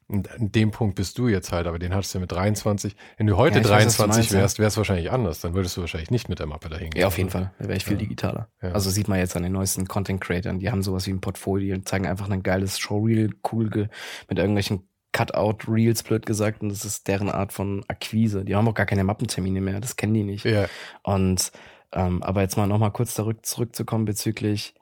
[0.07, 2.95] Und an dem Punkt bist du jetzt halt, aber den hattest du mit 23.
[3.17, 5.39] Wenn du heute ja, 23 weiß, wärst, wäre es wahrscheinlich anders.
[5.39, 7.01] Dann würdest du wahrscheinlich nicht mit der Mappe dahin gehen.
[7.01, 7.53] Ja, auf jeden Fall.
[7.59, 7.99] Da wäre ich viel ja.
[7.99, 8.49] digitaler.
[8.59, 8.71] Ja.
[8.71, 11.75] Also sieht man jetzt an den neuesten Content Creators, die haben sowas wie ein Portfolio
[11.75, 13.89] und zeigen einfach ein geiles Showreel, cool
[14.27, 18.45] mit irgendwelchen Cutout-Reels, blöd gesagt, und das ist deren Art von Akquise.
[18.45, 20.45] Die haben auch gar keine Mappentermine mehr, das kennen die nicht.
[20.45, 20.65] Ja.
[21.03, 21.51] Und
[21.91, 24.73] ähm, aber jetzt mal nochmal kurz zurück, zurückzukommen bezüglich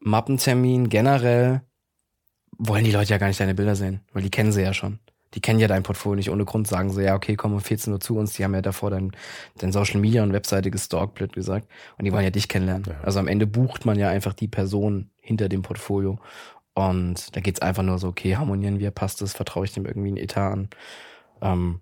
[0.00, 1.62] Mappentermin generell
[2.58, 4.98] wollen die Leute ja gar nicht deine Bilder sehen, weil die kennen sie ja schon.
[5.34, 7.92] Die kennen ja dein Portfolio nicht ohne Grund, sagen sie, ja, okay, komm um 14
[7.92, 8.32] Uhr zu uns.
[8.32, 9.12] Die haben ja davor dein,
[9.58, 11.68] dein Social Media und Webseite gestalkt, blöd gesagt.
[11.98, 12.86] Und die wollen ja dich kennenlernen.
[12.88, 13.00] Ja.
[13.02, 16.18] Also am Ende bucht man ja einfach die Person hinter dem Portfolio.
[16.72, 20.08] Und da geht's einfach nur so, okay, harmonieren wir, passt es, vertraue ich dem irgendwie
[20.08, 20.68] einen Etat an.
[21.42, 21.80] Ähm,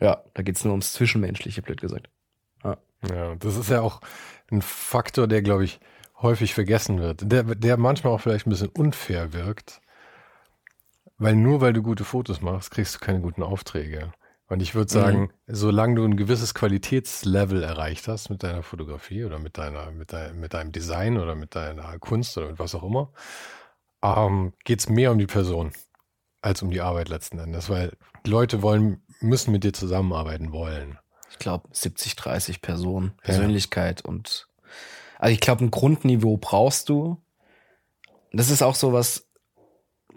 [0.00, 2.08] ja, da geht's nur ums Zwischenmenschliche, blöd gesagt.
[3.10, 4.00] Ja, das ist ja auch
[4.50, 5.80] ein Faktor, der, glaube ich,
[6.22, 7.20] häufig vergessen wird.
[7.30, 9.80] Der, der manchmal auch vielleicht ein bisschen unfair wirkt.
[11.18, 14.12] Weil nur weil du gute Fotos machst, kriegst du keine guten Aufträge.
[14.48, 15.30] Und ich würde sagen, Mhm.
[15.48, 20.38] solange du ein gewisses Qualitätslevel erreicht hast mit deiner Fotografie oder mit deiner, mit dein,
[20.38, 23.12] mit deinem Design oder mit deiner Kunst oder mit was auch immer,
[24.02, 25.72] ähm, geht's mehr um die Person
[26.42, 27.68] als um die Arbeit letzten Endes.
[27.70, 27.92] Weil
[28.24, 30.98] die Leute wollen, müssen mit dir zusammenarbeiten wollen.
[31.30, 34.46] Ich glaube 70, 30 Personen, Persönlichkeit und
[35.18, 37.22] also ich glaube ein Grundniveau brauchst du.
[38.32, 39.28] Das ist auch so was,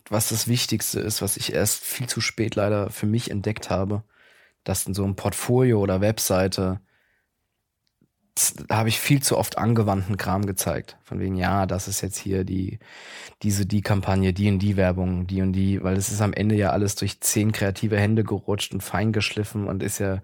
[0.10, 4.04] was das Wichtigste ist, was ich erst viel zu spät leider für mich entdeckt habe,
[4.64, 6.82] dass in so einem Portfolio oder Webseite
[8.70, 10.98] habe ich viel zu oft angewandten Kram gezeigt.
[11.04, 12.80] Von wegen, ja, das ist jetzt hier die,
[13.44, 16.56] diese, die Kampagne, die und die Werbung, die und die, weil es ist am Ende
[16.56, 20.22] ja alles durch zehn kreative Hände gerutscht und fein geschliffen und ist ja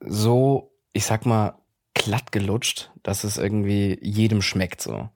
[0.00, 1.58] so, ich sag mal,
[2.06, 5.08] glatt gelutscht, dass es irgendwie jedem schmeckt so.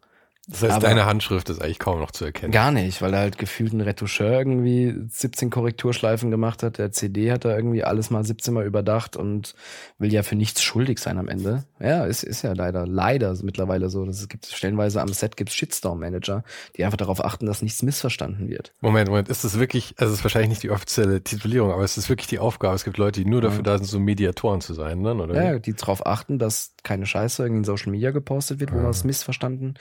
[0.51, 2.51] Das heißt, Aber- deine Handschrift ist eigentlich kaum noch zu erkennen.
[2.53, 6.79] Gar nicht, weil er halt gefühlt ein Retoucheur irgendwie 17 Korrekturschleifen gemacht hat.
[6.79, 9.55] Der CD hat er irgendwie alles mal 17 Mal überdacht und
[9.99, 11.65] will ja für nichts schuldig sein am Ende.
[11.79, 14.05] Ja, ist, ist ja leider, leider mittlerweile so.
[14.05, 16.43] dass Es gibt stellenweise am Set gibt's Shitstorm-Manager,
[16.77, 18.73] die einfach darauf achten, dass nichts missverstanden wird.
[18.81, 21.97] Moment, Moment, ist das wirklich, also es ist wahrscheinlich nicht die offizielle Titulierung, aber es
[21.97, 22.75] ist wirklich die Aufgabe.
[22.75, 25.15] Es gibt Leute, die nur dafür da sind, so Mediatoren zu sein, ne?
[25.15, 25.35] oder?
[25.53, 28.83] Ja, die darauf achten, dass keine Scheiße irgendwie in Social Media gepostet wird, wo Ja.
[28.83, 29.75] man es missverstanden,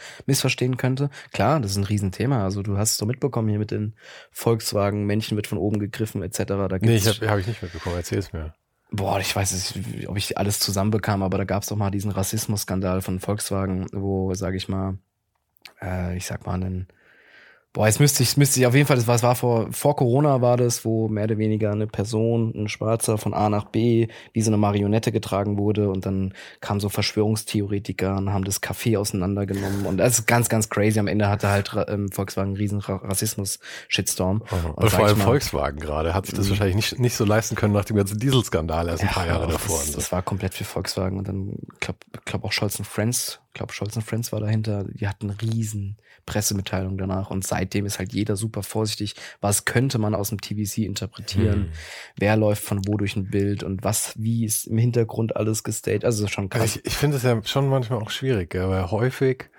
[0.59, 1.09] missverstehen könnte.
[1.31, 2.43] Klar, das ist ein Riesenthema.
[2.43, 3.95] Also du hast es doch mitbekommen hier mit den
[4.31, 6.43] Volkswagen, Männchen wird von oben gegriffen etc.
[6.45, 7.95] Da Nee, ich habe hab ich nicht mitbekommen.
[7.95, 8.53] Erzähl's mir.
[8.91, 12.11] boah, ich weiß nicht, ob ich alles zusammenbekam, aber da gab es doch mal diesen
[12.11, 14.97] Rassismusskandal von Volkswagen, wo, sage ich mal,
[15.81, 16.87] äh, ich sag mal, einen
[17.71, 19.95] Boah, jetzt müsste ich, müsste ich auf jeden Fall, das war, es war vor, vor
[19.95, 24.07] Corona war das, wo mehr oder weniger eine Person, ein Schwarzer von A nach B,
[24.33, 28.97] wie so eine Marionette getragen wurde und dann kamen so Verschwörungstheoretiker und haben das Café
[28.97, 30.99] auseinandergenommen und das ist ganz, ganz crazy.
[30.99, 34.41] Am Ende hatte halt ähm, Volkswagen einen riesen Ra Rassismus-Shitstorm.
[34.75, 36.49] Und sag vor allem mal- Volkswagen gerade hat sich das Mhm.
[36.49, 39.45] wahrscheinlich nicht, nicht so leisten können nach dem ganzen Dieselskandal erst ein paar Ja, Jahre
[39.45, 39.79] das, davor.
[39.79, 39.93] und so.
[39.95, 44.31] Das war komplett für Volkswagen und dann glaub, glaub auch Scholz Friends, glaub Scholz Friends
[44.31, 44.85] war dahinter.
[44.85, 45.97] Die hatten riesen
[46.29, 49.15] Pressemitteilung danach und seitdem ist halt jeder super vorsichtig.
[49.41, 51.63] Was könnte man aus dem TVC interpretieren?
[51.63, 51.71] Hm.
[52.17, 56.05] Wer läuft von wo durch ein Bild und was, wie ist im Hintergrund alles gestaged?
[56.05, 56.75] Also schon krass.
[56.77, 59.49] ich ich finde es ja schon manchmal auch schwierig, weil häufig,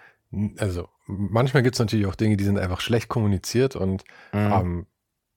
[0.59, 4.53] also manchmal gibt es natürlich auch Dinge, die sind einfach schlecht kommuniziert und Mhm.
[4.53, 4.87] ähm,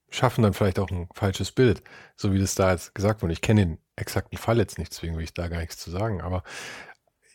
[0.10, 1.82] schaffen dann vielleicht auch ein falsches Bild,
[2.15, 3.34] so wie das da jetzt gesagt wurde.
[3.34, 6.22] Ich kenne den exakten Fall jetzt nicht, deswegen will ich da gar nichts zu sagen,
[6.22, 6.43] aber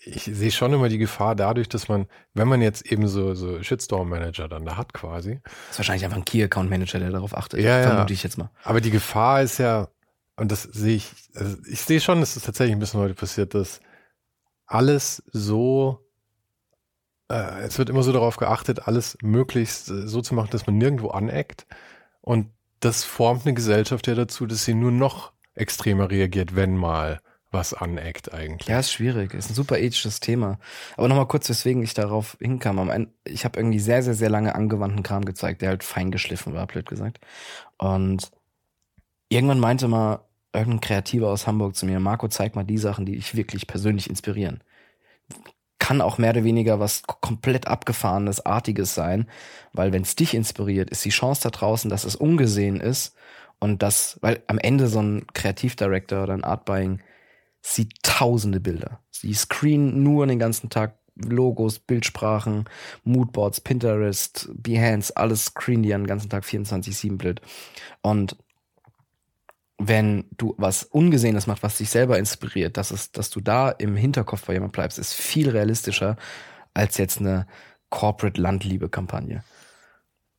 [0.05, 3.63] ich sehe schon immer die Gefahr dadurch, dass man, wenn man jetzt eben so, so
[3.63, 7.37] Shitstorm-Manager dann da hat quasi, Das ist wahrscheinlich einfach ein Key Account Manager, der darauf
[7.37, 7.61] achtet.
[7.61, 7.91] Ja, ja.
[7.91, 8.51] Vermute ich jetzt mal.
[8.63, 9.89] aber die Gefahr ist ja,
[10.37, 13.55] und das sehe ich, also ich sehe schon, dass es tatsächlich ein bisschen heute passiert,
[13.55, 13.81] dass
[14.67, 16.07] alles so,
[17.29, 20.79] äh, es wird immer so darauf geachtet, alles möglichst äh, so zu machen, dass man
[20.79, 21.67] nirgendwo aneckt.
[22.21, 27.21] Und das formt eine Gesellschaft ja dazu, dass sie nur noch extremer reagiert, wenn mal
[27.51, 28.69] was aneckt eigentlich.
[28.69, 29.33] Ja, ist schwierig.
[29.35, 30.59] Ist ein super ethisches Thema.
[30.97, 33.09] Aber nochmal kurz, weswegen ich darauf hinkam.
[33.25, 36.67] Ich habe irgendwie sehr, sehr, sehr lange angewandten Kram gezeigt, der halt fein geschliffen war,
[36.67, 37.21] blöd gesagt.
[37.79, 38.31] Und
[39.29, 40.21] irgendwann meinte mal
[40.53, 44.11] irgendein Kreativer aus Hamburg zu mir, Marco, zeig mal die Sachen, die dich wirklich persönlich
[44.11, 44.63] inspirieren.
[45.79, 49.29] Kann auch mehr oder weniger was komplett abgefahrenes, artiges sein,
[49.73, 53.15] weil wenn es dich inspiriert, ist die Chance da draußen, dass es ungesehen ist
[53.61, 57.01] und das, weil am Ende so ein Kreativdirector oder ein Artbuying
[57.61, 59.01] sieht tausende Bilder.
[59.11, 62.69] Sie screen nur den ganzen Tag Logos, Bildsprachen,
[63.05, 67.41] Moodboards, Pinterest, Behance, alles screen die den ganzen Tag 24-7 blöd.
[68.03, 68.37] Und
[69.79, 73.97] wenn du was Ungesehenes machst, was dich selber inspiriert, dass, es, dass du da im
[73.97, 76.17] Hinterkopf bei jemand bleibst, ist viel realistischer
[76.75, 77.47] als jetzt eine
[77.91, 79.43] Corporate-Landliebe-Kampagne.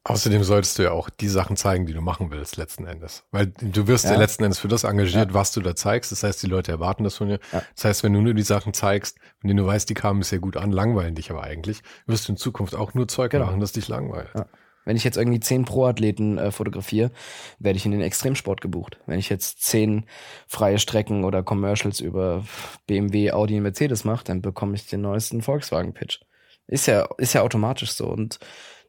[0.10, 3.24] Außerdem solltest du ja auch die Sachen zeigen, die du machen willst, letzten Endes.
[3.32, 4.18] Weil du wirst ja, Ja.
[4.18, 6.12] letzten Endes für das engagiert, was du da zeigst.
[6.12, 7.40] Das heißt, die Leute erwarten das von dir.
[7.54, 7.62] Ja.
[7.76, 10.40] Das heißt, wenn du nur die Sachen zeigst, von denen du weißt, die kamen bisher
[10.40, 13.46] gut an, langweilen dich aber eigentlich, wirst du in Zukunft auch nur Zeug Genau.
[13.46, 14.30] machen, das dich langweilt.
[14.36, 14.46] Ja.
[14.86, 17.12] Wenn ich jetzt irgendwie zehn Pro-Athleten äh, fotografiere,
[17.60, 18.98] werde ich in den Extremsport gebucht.
[19.06, 20.06] Wenn ich jetzt zehn
[20.48, 22.44] freie Strecken oder Commercials über
[22.88, 26.22] BMW, Audi und Mercedes mache, dann bekomme ich den neuesten Volkswagen-Pitch.
[26.66, 28.08] Ist ja, ist ja automatisch so.
[28.08, 28.40] Und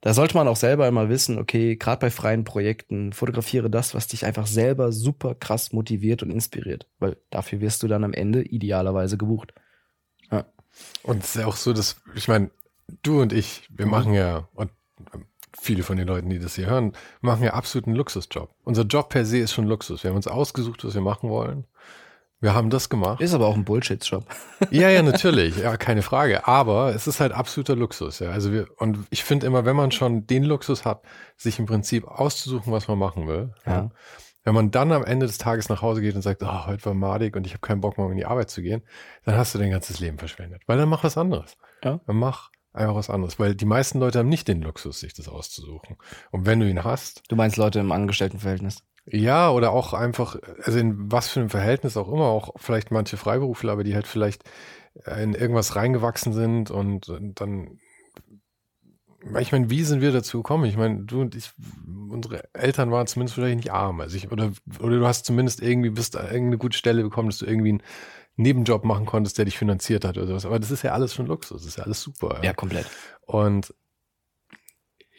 [0.00, 4.06] da sollte man auch selber immer wissen, okay, gerade bei freien Projekten, fotografiere das, was
[4.06, 6.86] dich einfach selber super krass motiviert und inspiriert.
[6.98, 9.52] Weil dafür wirst du dann am Ende idealerweise gebucht.
[10.30, 10.46] Ja.
[11.02, 12.50] Und es ist ja auch so, dass, ich meine,
[13.02, 13.90] du und ich, wir mhm.
[13.90, 14.70] machen ja, und
[15.60, 18.54] viele von den Leuten, die das hier hören, machen ja absoluten Luxusjob.
[18.64, 20.02] Unser Job per se ist schon Luxus.
[20.02, 21.66] Wir haben uns ausgesucht, was wir machen wollen.
[22.40, 23.20] Wir haben das gemacht.
[23.20, 24.24] Ist aber auch ein Bullshit-Job.
[24.70, 25.58] ja, ja, natürlich.
[25.58, 26.46] Ja, keine Frage.
[26.46, 28.18] Aber es ist halt absoluter Luxus.
[28.18, 31.02] Ja, also wir, und ich finde immer, wenn man schon den Luxus hat,
[31.36, 33.52] sich im Prinzip auszusuchen, was man machen will.
[33.66, 33.72] Ja.
[33.72, 33.90] ja
[34.44, 36.94] wenn man dann am Ende des Tages nach Hause geht und sagt, oh, heute war
[36.94, 38.82] madig und ich habe keinen Bock, morgen in die Arbeit zu gehen,
[39.24, 40.62] dann hast du dein ganzes Leben verschwendet.
[40.66, 41.56] Weil dann mach was anderes.
[41.84, 42.00] Ja.
[42.06, 43.38] Dann mach einfach was anderes.
[43.38, 45.96] Weil die meisten Leute haben nicht den Luxus, sich das auszusuchen.
[46.30, 47.22] Und wenn du ihn hast.
[47.28, 48.82] Du meinst Leute im Angestelltenverhältnis?
[49.06, 53.16] Ja, oder auch einfach, also in was für einem Verhältnis auch immer, auch vielleicht manche
[53.16, 54.44] Freiberufler, aber die halt vielleicht
[55.20, 57.78] in irgendwas reingewachsen sind und, und dann
[59.38, 60.64] ich meine, wie sind wir dazu gekommen?
[60.64, 61.50] Ich meine, du und ich,
[62.08, 64.00] unsere Eltern waren zumindest vielleicht nicht arm.
[64.00, 67.44] Also ich, oder, oder du hast zumindest irgendwie, bist irgendeine gute Stelle bekommen, dass du
[67.44, 67.82] irgendwie einen
[68.36, 70.46] Nebenjob machen konntest, der dich finanziert hat oder sowas.
[70.46, 71.62] Aber das ist ja alles schon Luxus.
[71.62, 72.36] Das ist ja alles super.
[72.38, 72.86] Ja, ja komplett.
[73.26, 73.74] Und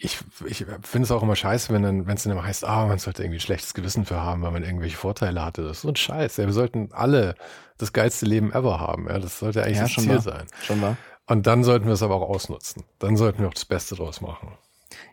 [0.04, 2.88] ich, ich finde es auch immer scheiße, wenn dann, wenn es dann immer heißt, ah,
[2.88, 5.62] man sollte irgendwie ein schlechtes Gewissen für haben, weil man irgendwelche Vorteile hatte.
[5.62, 6.38] Das ist so ein Scheiß.
[6.38, 7.36] Ja, wir sollten alle
[7.78, 9.08] das geilste Leben ever haben.
[9.08, 10.22] Ja, das sollte eigentlich ja, das Ziel wahr.
[10.22, 10.48] sein.
[10.64, 10.98] Schon mal.
[11.28, 12.84] Und dann sollten wir es aber auch ausnutzen.
[12.98, 14.54] Dann sollten wir auch das Beste draus machen.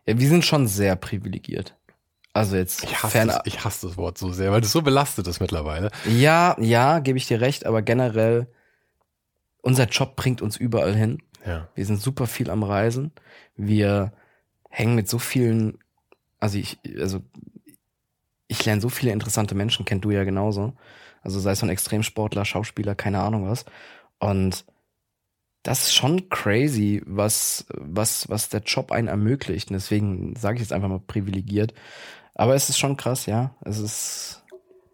[0.06, 1.76] Ja, wir sind schon sehr privilegiert.
[2.32, 5.26] Also jetzt ich hasse, das, ich hasse das Wort so sehr, weil das so belastet
[5.26, 5.90] ist mittlerweile.
[6.06, 8.46] Ja, ja, gebe ich dir recht, aber generell
[9.60, 11.18] unser Job bringt uns überall hin.
[11.44, 11.68] Ja.
[11.74, 13.12] Wir sind super viel am Reisen.
[13.56, 14.12] Wir
[14.68, 15.78] hängen mit so vielen,
[16.38, 17.20] also ich, also
[18.48, 20.74] ich lerne so viele interessante Menschen, kennt du ja genauso.
[21.22, 23.64] Also sei es von Extremsportler, Schauspieler, keine Ahnung was.
[24.18, 24.64] Und
[25.62, 29.70] das ist schon crazy, was, was, was der Job einen ermöglicht.
[29.70, 31.74] Und deswegen sage ich jetzt einfach mal privilegiert.
[32.34, 33.54] Aber es ist schon krass, ja.
[33.62, 34.44] Es ist,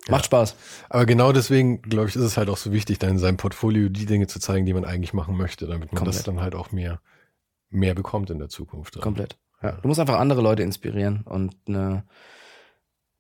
[0.08, 0.26] macht ja.
[0.26, 0.56] Spaß.
[0.88, 3.88] Aber genau deswegen, glaube ich, ist es halt auch so wichtig, dann in seinem Portfolio
[3.88, 6.16] die Dinge zu zeigen, die man eigentlich machen möchte, damit man Komplett.
[6.16, 7.00] das dann halt auch mehr,
[7.68, 8.98] mehr bekommt in der Zukunft.
[9.00, 9.37] Komplett.
[9.64, 9.72] Ja.
[9.81, 12.05] Du musst einfach andere Leute inspirieren und eine,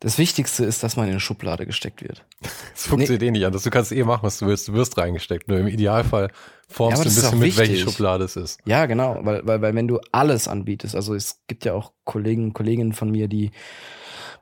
[0.00, 2.24] das Wichtigste ist, dass man in eine Schublade gesteckt wird.
[2.74, 3.28] Das funktioniert nee.
[3.28, 3.62] eh nicht anders.
[3.62, 4.68] Du kannst eh machen, was du willst.
[4.68, 5.48] Du wirst reingesteckt.
[5.48, 6.30] Nur im Idealfall
[6.68, 8.58] formst ja, du ein bisschen mit, welche Schublade es ist.
[8.66, 9.20] Ja, genau.
[9.22, 13.10] Weil, weil, weil wenn du alles anbietest, also es gibt ja auch Kollegen, Kolleginnen von
[13.10, 13.52] mir, die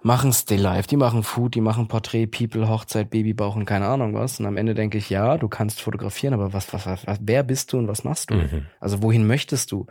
[0.02, 4.14] machen Stay Life, die machen Food, die machen Porträt, People, Hochzeit, Babybauch und keine Ahnung
[4.14, 4.40] was.
[4.40, 7.72] Und am Ende denke ich, ja, du kannst fotografieren, aber was, was, was, wer bist
[7.72, 8.34] du und was machst du?
[8.34, 8.66] Mhm.
[8.80, 9.86] Also wohin möchtest du?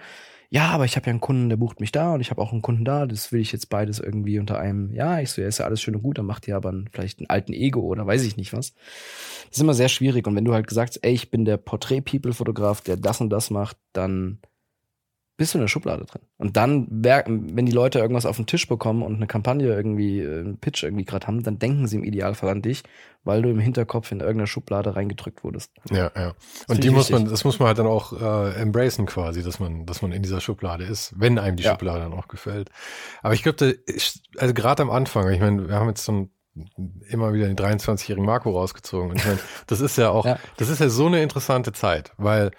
[0.53, 2.51] Ja, aber ich habe ja einen Kunden, der bucht mich da und ich habe auch
[2.51, 5.47] einen Kunden da, das will ich jetzt beides irgendwie unter einem, ja, ich so, ja,
[5.47, 7.79] ist ja alles schön und gut, dann macht ihr aber einen, vielleicht einen alten Ego
[7.79, 8.73] oder weiß ich nicht was.
[8.73, 12.81] Das ist immer sehr schwierig und wenn du halt gesagt ey, ich bin der Portrait-People-Fotograf,
[12.81, 14.39] der das und das macht, dann
[15.41, 16.21] bist du in der Schublade drin.
[16.37, 20.41] Und dann, wenn die Leute irgendwas auf den Tisch bekommen und eine Kampagne irgendwie, äh,
[20.41, 22.83] einen Pitch irgendwie gerade haben, dann denken sie im Idealfall an dich,
[23.23, 25.71] weil du im Hinterkopf in irgendeiner Schublade reingedrückt wurdest.
[25.89, 26.35] Ja, ja.
[26.67, 27.23] Und die muss wichtig.
[27.23, 30.21] man, das muss man halt dann auch äh, embracen quasi, dass man, dass man in
[30.21, 31.71] dieser Schublade ist, wenn einem die ja.
[31.71, 32.69] Schublade dann auch gefällt.
[33.23, 33.79] Aber ich glaube,
[34.37, 36.29] also gerade am Anfang, ich meine, wir haben jetzt so ein
[37.09, 39.09] immer wieder den 23-jährigen Marco rausgezogen.
[39.09, 40.37] Und ich meine, das ist ja auch, ja.
[40.57, 42.51] das ist ja so eine interessante Zeit, weil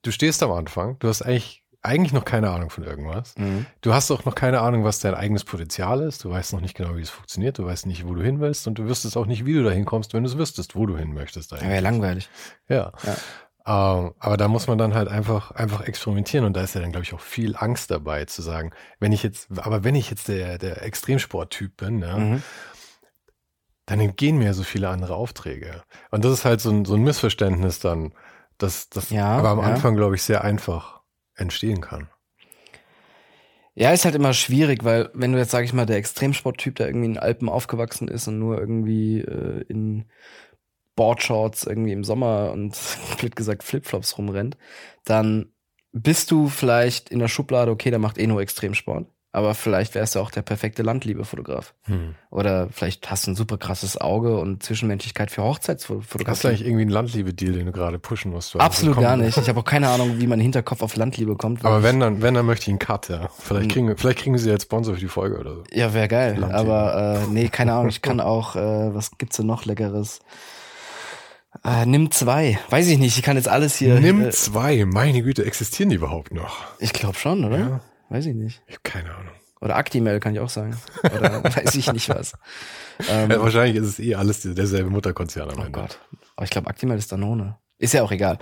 [0.00, 3.34] du stehst am Anfang, du hast eigentlich eigentlich noch keine Ahnung von irgendwas.
[3.38, 3.66] Mhm.
[3.80, 6.24] Du hast auch noch keine Ahnung, was dein eigenes Potenzial ist.
[6.24, 7.58] Du weißt noch nicht genau, wie es funktioniert.
[7.58, 8.66] Du weißt nicht, wo du hin willst.
[8.66, 10.96] Und du wüsstest auch nicht, wie du dahin kommst, wenn du es wüsstest, wo du
[10.98, 11.52] hin möchtest.
[11.52, 11.64] Eigentlich.
[11.66, 12.28] Ja, wäre langweilig.
[12.68, 12.92] Ja.
[13.02, 13.16] ja.
[13.66, 16.44] Ähm, aber da muss man dann halt einfach, einfach experimentieren.
[16.44, 19.22] Und da ist ja dann, glaube ich, auch viel Angst dabei zu sagen, wenn ich
[19.22, 22.42] jetzt, aber wenn ich jetzt der, der Extremsporttyp bin, ja, mhm.
[23.86, 25.82] dann entgehen mir so viele andere Aufträge.
[26.10, 28.12] Und das ist halt so ein, so ein Missverständnis dann.
[28.58, 29.64] Das, das ja, aber am ja.
[29.64, 30.99] Anfang, glaube ich, sehr einfach
[31.40, 32.08] entstehen kann.
[33.74, 36.88] Ja, ist halt immer schwierig, weil wenn du jetzt, sag ich mal, der Extremsporttyp, der
[36.88, 40.04] irgendwie in den Alpen aufgewachsen ist und nur irgendwie äh, in
[40.96, 42.76] Boardshorts irgendwie im Sommer und
[43.18, 44.58] blöd gesagt Flipflops rumrennt,
[45.04, 45.52] dann
[45.92, 50.16] bist du vielleicht in der Schublade, okay, der macht eh nur Extremsport aber vielleicht wärst
[50.16, 51.72] du auch der perfekte Landliebe-Fotograf.
[51.84, 52.16] Hm.
[52.30, 56.26] Oder vielleicht hast du ein super krasses Auge und Zwischenmenschlichkeit für Hochzeitsfotografie.
[56.26, 58.56] Hast du eigentlich irgendwie einen Landliebe-Deal, den du gerade pushen musst?
[58.56, 59.38] Absolut gar nicht.
[59.38, 61.64] Ich habe auch keine Ahnung, wie mein Hinterkopf auf Landliebe kommt.
[61.64, 63.28] Aber wenn dann, wenn dann möchte ich einen Cut, ja.
[63.38, 63.86] Vielleicht hm.
[63.86, 65.62] kriegen, vielleicht kriegen sie jetzt Sponsor für die Folge oder so.
[65.70, 66.36] Ja, wäre geil.
[66.36, 66.54] Landliebe.
[66.54, 67.88] Aber äh, nee, keine Ahnung.
[67.88, 70.20] Ich kann auch, äh, was gibt's denn noch Leckeres?
[71.64, 72.58] Äh, nimm zwei.
[72.70, 73.16] Weiß ich nicht.
[73.16, 74.00] Ich kann jetzt alles hier.
[74.00, 74.84] Nimm äh, zwei.
[74.86, 76.64] Meine Güte, existieren die überhaupt noch?
[76.78, 77.58] Ich glaube schon, oder?
[77.58, 77.80] Ja.
[78.10, 78.62] Weiß ich nicht.
[78.66, 79.32] Ich habe keine Ahnung.
[79.60, 80.76] Oder Actimel kann ich auch sagen.
[81.04, 82.34] Oder weiß ich nicht was.
[83.08, 85.78] Ähm, ja, wahrscheinlich ist es eh alles derselbe Mutterkonzern am oh Ende.
[85.78, 85.98] Oh Gott.
[86.36, 87.58] Aber ich glaube, Actimel ist Danone.
[87.78, 88.38] Ist ja auch egal.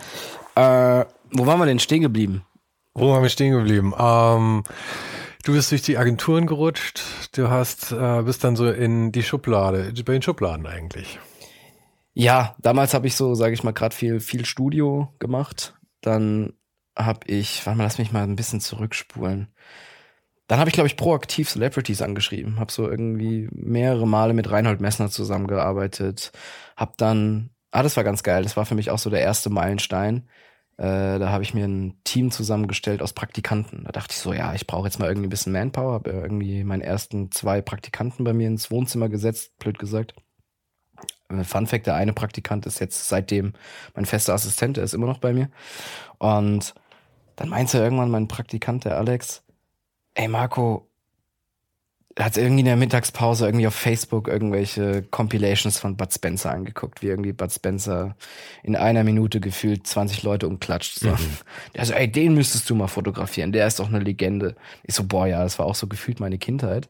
[0.54, 2.44] Äh, wo waren wir denn stehen geblieben?
[2.94, 3.92] Wo waren wir stehen geblieben?
[3.98, 4.64] Ähm,
[5.44, 7.02] du bist durch die Agenturen gerutscht.
[7.32, 11.18] Du hast, äh, bist dann so in die Schublade, bei den Schubladen eigentlich.
[12.14, 15.74] Ja, damals habe ich so, sage ich mal, gerade viel, viel Studio gemacht.
[16.00, 16.54] Dann
[16.96, 19.48] habe ich, warte mal, lass mich mal ein bisschen zurückspulen.
[20.48, 22.58] Dann habe ich, glaube ich, proaktiv Celebrities angeschrieben.
[22.58, 26.32] Habe so irgendwie mehrere Male mit Reinhold Messner zusammengearbeitet.
[26.76, 28.42] Hab dann, ah, das war ganz geil.
[28.42, 30.26] Das war für mich auch so der erste Meilenstein.
[30.78, 33.84] Äh, da habe ich mir ein Team zusammengestellt aus Praktikanten.
[33.84, 35.92] Da dachte ich so, ja, ich brauche jetzt mal irgendwie ein bisschen Manpower.
[35.92, 40.14] Habe irgendwie meinen ersten zwei Praktikanten bei mir ins Wohnzimmer gesetzt, blöd gesagt.
[41.28, 43.52] Äh, Fun Fact, der eine Praktikant ist jetzt seitdem
[43.94, 45.50] mein fester Assistent, der ist immer noch bei mir.
[46.18, 46.74] Und
[47.36, 49.42] dann meinte irgendwann mein Praktikant, der Alex,
[50.18, 50.90] ey Marco,
[52.18, 57.06] hat irgendwie in der Mittagspause irgendwie auf Facebook irgendwelche Compilations von Bud Spencer angeguckt, wie
[57.06, 58.16] irgendwie Bud Spencer
[58.64, 60.98] in einer Minute gefühlt 20 Leute umklatscht.
[60.98, 61.10] So.
[61.10, 61.38] Mhm.
[61.76, 64.56] Der so, ey, den müsstest du mal fotografieren, der ist doch eine Legende.
[64.82, 66.88] Ich so, boah, ja, das war auch so gefühlt meine Kindheit.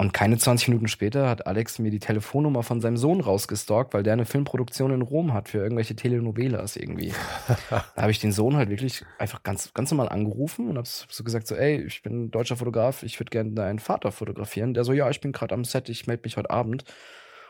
[0.00, 4.04] Und keine 20 Minuten später hat Alex mir die Telefonnummer von seinem Sohn rausgestalkt, weil
[4.04, 7.12] der eine Filmproduktion in Rom hat für irgendwelche Telenovelas irgendwie.
[7.70, 11.24] da habe ich den Sohn halt wirklich einfach ganz, ganz normal angerufen und habe so
[11.24, 14.72] gesagt, so, ey, ich bin deutscher Fotograf, ich würde gerne deinen Vater fotografieren.
[14.72, 16.84] Der so, ja, ich bin gerade am Set, ich melde mich heute Abend.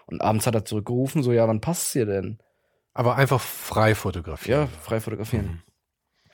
[0.06, 2.38] Und abends hat er zurückgerufen, so, ja, wann passt es dir denn?
[2.94, 4.62] Aber einfach frei fotografieren.
[4.62, 5.46] Ja, frei fotografieren.
[5.46, 5.62] Mhm.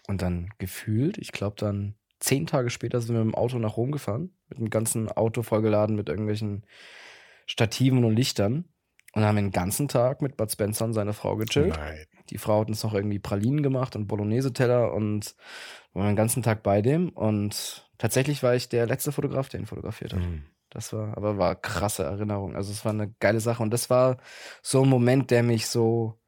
[0.07, 3.77] Und dann gefühlt, ich glaube dann zehn Tage später sind wir mit dem Auto nach
[3.77, 6.64] Rom gefahren, mit dem ganzen Auto vollgeladen mit irgendwelchen
[7.47, 8.64] Stativen und Lichtern
[9.12, 11.77] und haben den ganzen Tag mit Bud Spencer und seiner Frau gechillt.
[11.77, 12.05] Nein.
[12.31, 15.35] Die Frau hat uns noch irgendwie Pralinen gemacht und Bolognese-Teller und
[15.93, 19.67] waren den ganzen Tag bei dem und tatsächlich war ich der letzte Fotograf, der ihn
[19.67, 20.21] fotografiert hat.
[20.21, 20.47] Mhm.
[20.71, 22.57] Das war, aber war krasse Erinnerung.
[22.57, 24.17] Also es war eine geile Sache und das war
[24.61, 26.19] so ein Moment, der mich so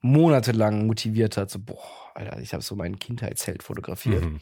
[0.00, 1.50] monatelang motiviert hat.
[1.50, 1.78] So, boah,
[2.14, 4.24] Alter, ich habe so meinen Kindheitsheld fotografiert.
[4.24, 4.40] Mhm.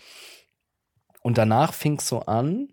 [1.20, 2.72] Und danach fing es so an.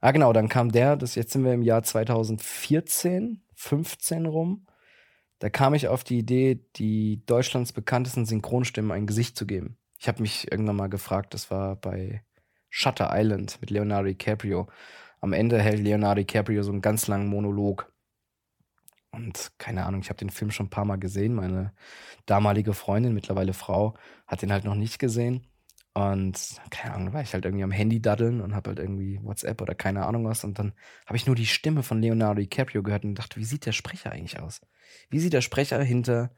[0.00, 4.66] Ah, genau, dann kam der, das jetzt sind wir im Jahr 2014, 15 rum.
[5.40, 9.76] Da kam ich auf die Idee, die Deutschlands bekanntesten Synchronstimmen ein Gesicht zu geben.
[9.98, 12.22] Ich habe mich irgendwann mal gefragt, das war bei
[12.70, 14.68] Shutter Island mit Leonardo DiCaprio.
[15.20, 17.92] Am Ende hält Leonardo DiCaprio so einen ganz langen Monolog.
[19.12, 21.34] Und keine Ahnung, ich habe den Film schon ein paar Mal gesehen.
[21.34, 21.74] Meine
[22.26, 23.94] damalige Freundin, mittlerweile Frau,
[24.26, 25.46] hat den halt noch nicht gesehen.
[25.92, 29.60] Und keine Ahnung, war ich halt irgendwie am Handy daddeln und habe halt irgendwie WhatsApp
[29.60, 30.44] oder keine Ahnung was.
[30.44, 30.72] Und dann
[31.06, 34.12] habe ich nur die Stimme von Leonardo DiCaprio gehört und dachte, wie sieht der Sprecher
[34.12, 34.60] eigentlich aus?
[35.10, 36.30] Wie sieht der Sprecher hinter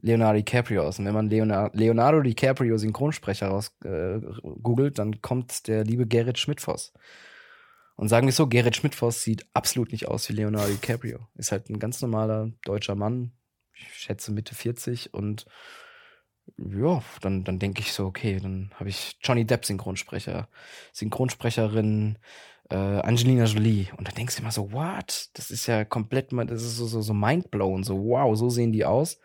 [0.00, 1.00] Leonardo DiCaprio aus?
[1.00, 4.20] Und wenn man Leonardo, Leonardo DiCaprio Synchronsprecher raus äh,
[4.62, 6.92] googelt, dann kommt der liebe Gerrit Schmidtfoss.
[7.96, 11.26] Und sagen wir so, Gerrit Schmidtfoss sieht absolut nicht aus wie Leonardo DiCaprio.
[11.34, 13.32] Ist halt ein ganz normaler deutscher Mann,
[13.72, 15.46] ich schätze Mitte 40 und
[16.56, 20.48] ja, dann, dann denke ich so, okay, dann habe ich Johnny Depp Synchronsprecher,
[20.92, 22.18] Synchronsprecherin
[22.70, 23.88] äh, Angelina Jolie.
[23.96, 25.30] Und dann denkst du immer so, what?
[25.34, 28.84] Das ist ja komplett, das ist so, so, so mindblown, so wow, so sehen die
[28.84, 29.18] aus.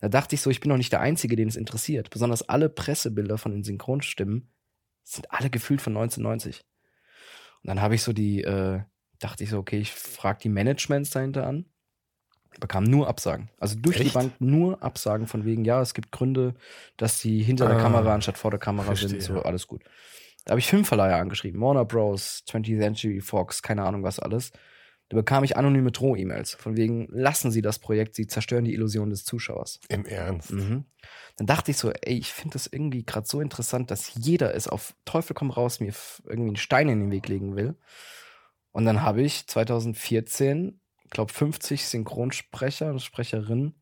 [0.00, 2.10] Da dachte ich so, ich bin doch nicht der Einzige, den es interessiert.
[2.10, 4.50] Besonders alle Pressebilder von den Synchronstimmen
[5.04, 6.64] sind alle gefühlt von 1990.
[7.62, 8.80] Und dann habe ich so die, äh,
[9.18, 11.66] dachte ich so, okay, ich frage die Managements dahinter an
[12.58, 13.48] bekam nur Absagen.
[13.58, 14.10] Also durch Echt?
[14.10, 16.54] die Bank nur Absagen von wegen, ja, es gibt Gründe,
[16.96, 19.08] dass sie hinter ah, der Kamera anstatt vor der Kamera verstehe.
[19.08, 19.22] sind.
[19.22, 19.82] So, alles gut.
[20.44, 24.52] Da habe ich Filmverleiher angeschrieben, Warner Bros., 20th Century Fox, keine Ahnung was alles.
[25.10, 29.10] Da bekam ich anonyme Droh-E-Mails von wegen, lassen Sie das Projekt, Sie zerstören die Illusion
[29.10, 29.80] des Zuschauers.
[29.88, 30.52] Im Ernst?
[30.52, 30.84] Mhm.
[31.36, 34.68] Dann dachte ich so, ey, ich finde das irgendwie gerade so interessant, dass jeder es
[34.68, 35.92] auf Teufel komm raus mir
[36.24, 37.74] irgendwie einen Stein in den Weg legen will.
[38.70, 43.74] Und dann habe ich 2014 glaube 50 Synchronsprecher und Sprecherinnen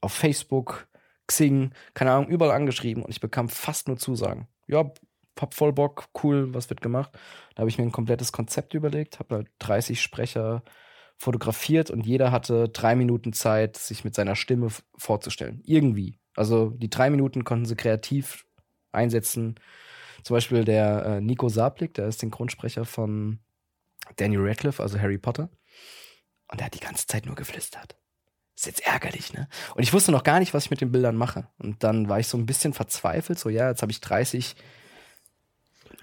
[0.00, 0.88] auf Facebook,
[1.26, 4.48] Xing, keine Ahnung, überall angeschrieben und ich bekam fast nur Zusagen.
[4.66, 4.90] Ja,
[5.40, 7.12] hab voll Bock, cool, was wird gemacht.
[7.54, 10.62] Da habe ich mir ein komplettes Konzept überlegt, habe halt 30 Sprecher
[11.16, 15.60] fotografiert und jeder hatte drei Minuten Zeit, sich mit seiner Stimme vorzustellen.
[15.64, 16.18] Irgendwie.
[16.34, 18.46] Also die drei Minuten konnten sie kreativ
[18.92, 19.56] einsetzen.
[20.22, 23.38] Zum Beispiel der äh, Nico Sablik, der ist Synchronsprecher von
[24.16, 25.50] Daniel Radcliffe, also Harry Potter.
[26.50, 27.96] Und er hat die ganze Zeit nur geflüstert.
[28.56, 29.48] Ist jetzt ärgerlich, ne?
[29.74, 31.46] Und ich wusste noch gar nicht, was ich mit den Bildern mache.
[31.58, 34.56] Und dann war ich so ein bisschen verzweifelt, so ja, jetzt habe ich 30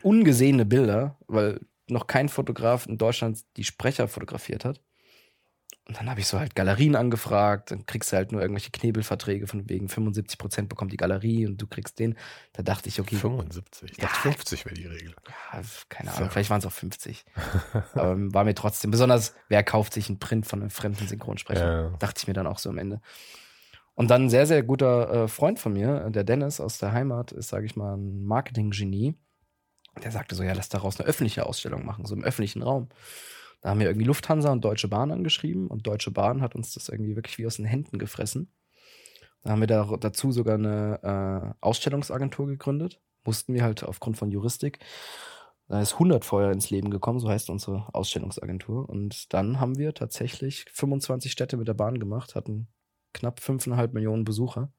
[0.02, 4.82] ungesehene Bilder, weil noch kein Fotograf in Deutschland die Sprecher fotografiert hat.
[5.88, 9.48] Und dann habe ich so halt Galerien angefragt, dann kriegst du halt nur irgendwelche Knebelverträge
[9.48, 12.18] von wegen 75 Prozent bekommt die Galerie und du kriegst den.
[12.52, 13.16] Da dachte ich, okay.
[13.16, 14.34] 75, ich dachte Ja.
[14.34, 15.16] 50 wäre die Regel.
[15.54, 16.18] Ja, keine So.
[16.18, 17.24] Ahnung, vielleicht waren es auch 50.
[17.94, 21.84] Aber ähm, war mir trotzdem, besonders, wer kauft sich einen Print von einem fremden Synchronsprecher?
[21.92, 21.98] Ja.
[22.00, 23.00] Dachte ich mir dann auch so am Ende.
[23.96, 27.32] Und dann ein sehr, sehr guter äh, Freund von mir, der Dennis aus der Heimat,
[27.32, 29.16] ist, sage ich mal, ein Marketing-Genie.
[30.04, 32.90] Der sagte so, ja, lass daraus eine öffentliche Ausstellung machen, so im öffentlichen Raum.
[33.62, 36.89] Da haben wir irgendwie Lufthansa und Deutsche Bahn angeschrieben und Deutsche Bahn hat uns das
[36.89, 38.51] irgendwie wirklich wie aus den Händen gefressen.
[39.43, 43.01] Da haben wir da, dazu sogar eine äh, Ausstellungsagentur gegründet.
[43.24, 44.80] Mussten wir halt aufgrund von Juristik.
[45.68, 48.88] Da ist 100 Feuer ins Leben gekommen, so heißt unsere Ausstellungsagentur.
[48.88, 52.68] Und dann haben wir tatsächlich 25 Städte mit der Bahn gemacht, hatten
[53.14, 54.72] knapp 5,5 Millionen Besucher,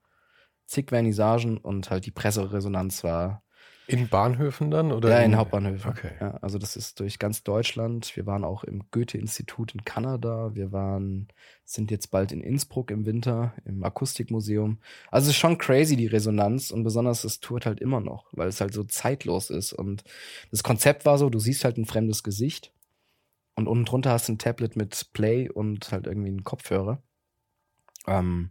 [0.67, 3.43] zig Vernissagen und halt die Presseresonanz war
[3.89, 4.93] In Bahnhöfen dann?
[4.93, 5.91] Oder ja, in Hauptbahnhöfen.
[5.91, 6.11] Okay.
[6.21, 8.15] Ja, also das ist durch ganz Deutschland.
[8.17, 10.55] Wir waren auch im Goethe-Institut in Kanada.
[10.55, 11.29] Wir waren,
[11.65, 14.77] sind jetzt bald in Innsbruck im Winter, im Akustikmuseum.
[15.11, 16.71] Also es ist schon crazy, die Resonanz.
[16.71, 19.73] Und besonders es tourt halt immer noch, weil es halt so zeitlos ist.
[19.73, 20.05] Und
[20.51, 22.75] das Konzept war so, du siehst halt ein fremdes Gesicht.
[23.55, 27.03] Und unten drunter hast du ein Tablet mit Play und halt irgendwie einen Kopfhörer.
[28.07, 28.51] Ähm,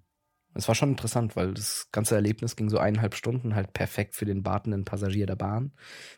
[0.57, 4.25] es war schon interessant, weil das ganze Erlebnis ging so eineinhalb Stunden, halt perfekt für
[4.25, 5.71] den wartenden Passagier der Bahn,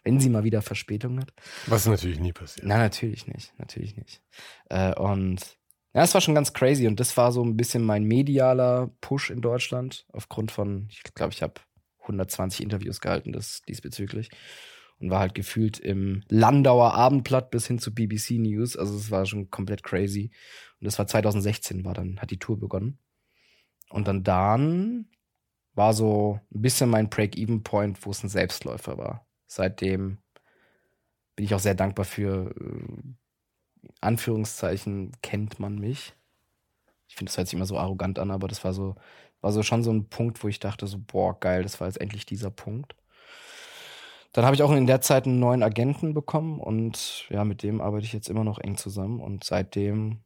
[0.03, 1.33] wenn sie mal wieder Verspätung hat.
[1.67, 2.65] Was natürlich nie passiert.
[2.65, 4.21] Na, natürlich nicht, natürlich nicht.
[4.69, 5.57] Äh, und
[5.93, 9.29] ja, es war schon ganz crazy und das war so ein bisschen mein medialer Push
[9.29, 11.55] in Deutschland aufgrund von, ich glaube, ich habe
[12.01, 14.29] 120 Interviews gehalten das diesbezüglich
[14.99, 19.25] und war halt gefühlt im Landauer Abendblatt bis hin zu BBC News, also es war
[19.25, 20.31] schon komplett crazy
[20.79, 22.99] und das war 2016 war dann hat die Tour begonnen
[23.89, 25.07] und dann dann
[25.73, 29.25] war so ein bisschen mein Break-Even-Point, wo es ein Selbstläufer war.
[29.47, 30.19] Seitdem
[31.35, 33.13] bin ich auch sehr dankbar für, äh,
[34.01, 36.13] Anführungszeichen, kennt man mich.
[37.07, 38.95] Ich finde, das hört sich immer so arrogant an, aber das war so,
[39.41, 42.01] war so schon so ein Punkt, wo ich dachte, so, boah, geil, das war jetzt
[42.01, 42.95] endlich dieser Punkt.
[44.33, 47.81] Dann habe ich auch in der Zeit einen neuen Agenten bekommen und ja, mit dem
[47.81, 50.19] arbeite ich jetzt immer noch eng zusammen und seitdem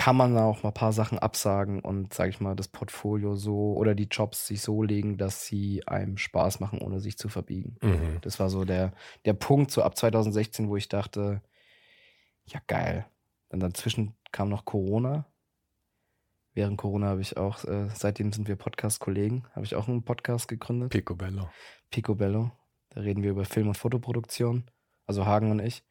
[0.00, 3.36] kann man da auch mal ein paar Sachen absagen und, sage ich mal, das Portfolio
[3.36, 7.28] so oder die Jobs sich so legen, dass sie einem Spaß machen, ohne sich zu
[7.28, 7.76] verbiegen.
[7.82, 8.16] Mhm.
[8.22, 8.94] Das war so der,
[9.26, 11.42] der Punkt, so ab 2016, wo ich dachte,
[12.46, 13.04] ja geil.
[13.50, 15.26] Dann dazwischen kam noch Corona.
[16.54, 20.48] Während Corona habe ich auch, äh, seitdem sind wir Podcast-Kollegen, habe ich auch einen Podcast
[20.48, 21.50] gegründet, Picobello.
[21.90, 22.52] Picobello.
[22.88, 24.64] Da reden wir über Film- und Fotoproduktion,
[25.04, 25.84] also Hagen und ich.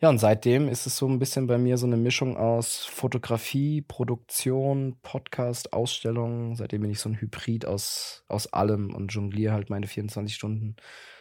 [0.00, 3.82] Ja, und seitdem ist es so ein bisschen bei mir so eine Mischung aus Fotografie,
[3.82, 6.54] Produktion, Podcast, Ausstellung.
[6.54, 10.76] Seitdem bin ich so ein Hybrid aus, aus allem und jongliere halt meine 24 Stunden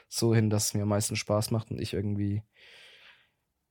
[0.08, 2.44] so hin, dass es mir am meisten Spaß macht und ich irgendwie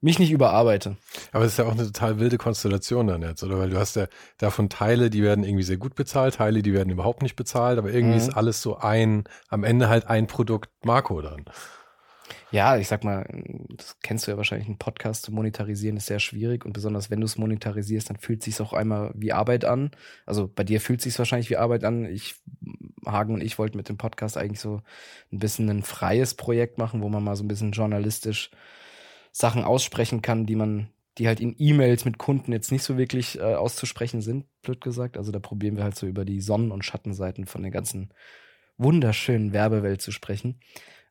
[0.01, 0.97] mich nicht überarbeite.
[1.33, 3.59] Aber es ist ja auch eine total wilde Konstellation dann jetzt, oder?
[3.59, 6.91] Weil du hast ja davon Teile, die werden irgendwie sehr gut bezahlt, Teile, die werden
[6.91, 8.21] überhaupt nicht bezahlt, aber irgendwie Mhm.
[8.21, 11.45] ist alles so ein, am Ende halt ein Produkt Marco dann.
[12.51, 13.27] Ja, ich sag mal,
[13.77, 17.21] das kennst du ja wahrscheinlich, einen Podcast zu monetarisieren ist sehr schwierig und besonders wenn
[17.21, 19.91] du es monetarisierst, dann fühlt es sich auch einmal wie Arbeit an.
[20.25, 22.05] Also bei dir fühlt es sich wahrscheinlich wie Arbeit an.
[22.05, 22.37] Ich,
[23.05, 24.83] Hagen und ich wollten mit dem Podcast eigentlich so
[25.33, 28.51] ein bisschen ein freies Projekt machen, wo man mal so ein bisschen journalistisch
[29.33, 33.39] Sachen aussprechen kann, die man, die halt in E-Mails mit Kunden jetzt nicht so wirklich
[33.39, 35.19] äh, auszusprechen sind, blöd gesagt.
[35.19, 38.13] Also da probieren wir halt so über die Sonnen- und Schattenseiten von der ganzen
[38.79, 40.61] wunderschönen Werbewelt zu sprechen.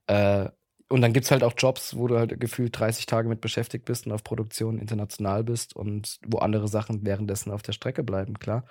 [0.08, 0.50] Äh,
[0.90, 4.06] und dann gibt's halt auch Jobs, wo du halt gefühlt 30 Tage mit beschäftigt bist
[4.06, 8.66] und auf Produktion international bist und wo andere Sachen währenddessen auf der Strecke bleiben, klar.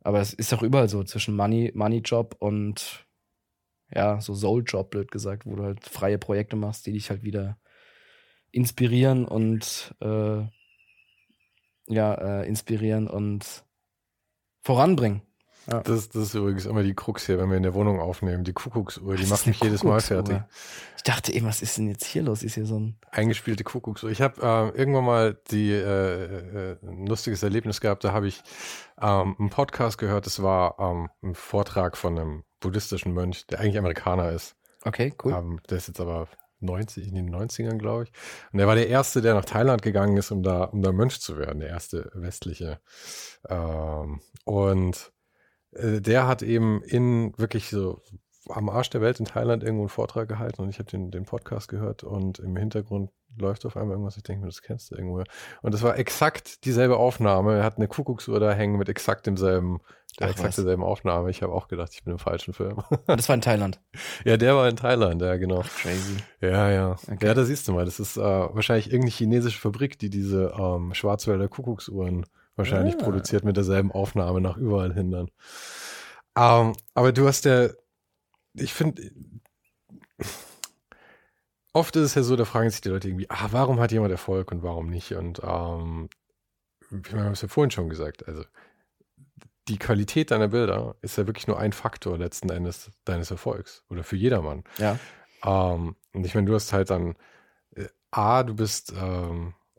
[0.00, 3.06] Aber es ist auch überall so zwischen Money, Money Job und
[3.94, 7.22] ja, so Soul Job, blöd gesagt, wo du halt freie Projekte machst, die dich halt
[7.22, 7.58] wieder
[8.50, 10.44] inspirieren und äh,
[11.88, 13.64] ja, äh, inspirieren und
[14.62, 15.22] voranbringen.
[15.66, 18.44] Das, das ist übrigens immer die Krux hier, wenn wir in der Wohnung aufnehmen.
[18.44, 20.40] Die Kuckucksuhr, die Was macht mich jedes Mal fertig.
[20.96, 22.42] Ich dachte eben, was ist denn jetzt hier los?
[22.42, 24.10] Ist hier so ein Eingespielte Kuckucksuhr.
[24.10, 28.04] Ich habe äh, irgendwann mal die äh, äh, ein lustiges Erlebnis gehabt.
[28.04, 28.42] Da habe ich
[29.00, 30.26] ähm, einen Podcast gehört.
[30.26, 34.56] Das war ähm, ein Vortrag von einem buddhistischen Mönch, der eigentlich Amerikaner ist.
[34.84, 35.32] Okay, cool.
[35.32, 36.28] Ähm, der ist jetzt aber
[36.60, 38.12] 90, in den 90ern, glaube ich.
[38.52, 41.20] Und er war der Erste, der nach Thailand gegangen ist, um da, um da Mönch
[41.20, 42.80] zu werden, der erste westliche.
[43.48, 45.12] Ähm, und
[45.78, 48.00] äh, der hat eben in wirklich so
[48.48, 51.24] am Arsch der Welt in Thailand irgendwo einen Vortrag gehalten und ich habe den, den
[51.24, 54.94] Podcast gehört und im Hintergrund läuft auf einmal irgendwas, ich denke mir, das kennst du
[54.94, 55.22] irgendwo.
[55.62, 57.56] Und das war exakt dieselbe Aufnahme.
[57.56, 59.80] Er hat eine Kuckucksuhr da hängen mit exakt demselben,
[60.18, 60.56] der Ach, exakt was.
[60.56, 61.30] derselben Aufnahme.
[61.30, 62.82] Ich habe auch gedacht, ich bin im falschen Film.
[63.06, 63.80] Das war in Thailand.
[64.24, 65.60] ja, der war in Thailand, ja, genau.
[65.60, 66.16] Crazy.
[66.40, 66.96] Ja, ja.
[67.10, 67.26] Okay.
[67.26, 70.94] Ja, da siehst du mal, das ist äh, wahrscheinlich irgendeine chinesische Fabrik, die diese ähm,
[70.94, 72.24] Schwarzwälder Kuckucksuhren
[72.56, 73.04] wahrscheinlich Ah.
[73.04, 75.28] produziert mit derselben Aufnahme nach überall hindern.
[76.36, 77.68] Ähm, aber du hast ja,
[78.54, 79.10] ich finde,
[81.72, 84.10] oft ist es ja so, da fragen sich die Leute irgendwie, ah, warum hat jemand
[84.12, 85.12] Erfolg und warum nicht?
[85.12, 86.08] Und ähm,
[86.90, 88.44] wir haben es ja vorhin schon gesagt, also
[89.68, 94.04] die Qualität deiner Bilder ist ja wirklich nur ein Faktor letzten Endes deines Erfolgs oder
[94.04, 94.62] für jedermann.
[94.78, 94.98] Ja.
[95.44, 97.16] Ähm, und ich meine, du hast halt dann,
[97.74, 98.94] äh, A, du bist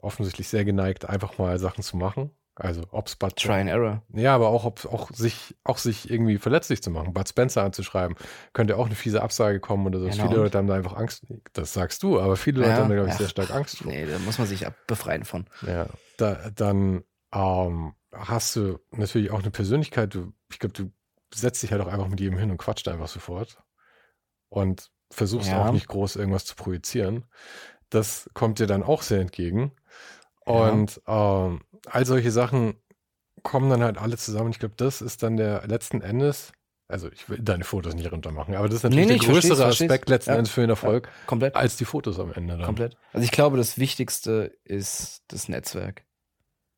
[0.02, 2.32] offensichtlich sehr geneigt, einfach mal Sachen zu machen.
[2.60, 4.01] Also ob's Bud Try and Error.
[4.14, 8.18] ja, aber auch, ob, auch, sich, auch sich irgendwie verletzlich zu machen, Bud Spencer anzuschreiben,
[8.53, 10.08] könnte auch eine fiese Absage kommen oder so.
[10.08, 10.38] Ja, viele?
[10.38, 11.24] Leute haben da einfach Angst.
[11.53, 13.20] Das sagst du, aber viele Leute Ja, haben da, glaube ich, ja.
[13.20, 13.91] sehr stark Angst vor.
[13.91, 15.45] Nee, da muss man sich befreien von.
[15.68, 15.86] Ja,
[16.18, 20.16] da, dann ähm, hast du natürlich auch eine Persönlichkeit.
[20.16, 20.91] Du, ich glaube, du
[21.34, 23.60] setzt dich halt auch einfach mit jedem hin und quatscht einfach sofort
[24.49, 25.68] und versuchst Ja.
[25.68, 27.26] auch nicht groß irgendwas zu projizieren.
[27.89, 29.74] Das kommt dir dann auch sehr entgegen.
[30.45, 30.53] Ja.
[30.70, 32.76] Und ähm, all solche Sachen
[33.44, 34.52] kommen dann halt alle zusammen.
[34.52, 36.52] Ich glaube, das ist dann der letzten Endes,
[36.88, 39.56] also ich will deine Fotos nicht runtermachen, aber das ist natürlich Nee, nee, der größere
[39.58, 39.90] versteh's.
[39.90, 40.38] Aspekt letzten Ja.
[40.38, 41.56] Endes für den Erfolg Komplett.
[41.56, 42.66] als die Fotos am Ende dann.
[42.66, 42.98] Komplett.
[43.14, 46.04] Also ich glaube, das Wichtigste ist das Netzwerk.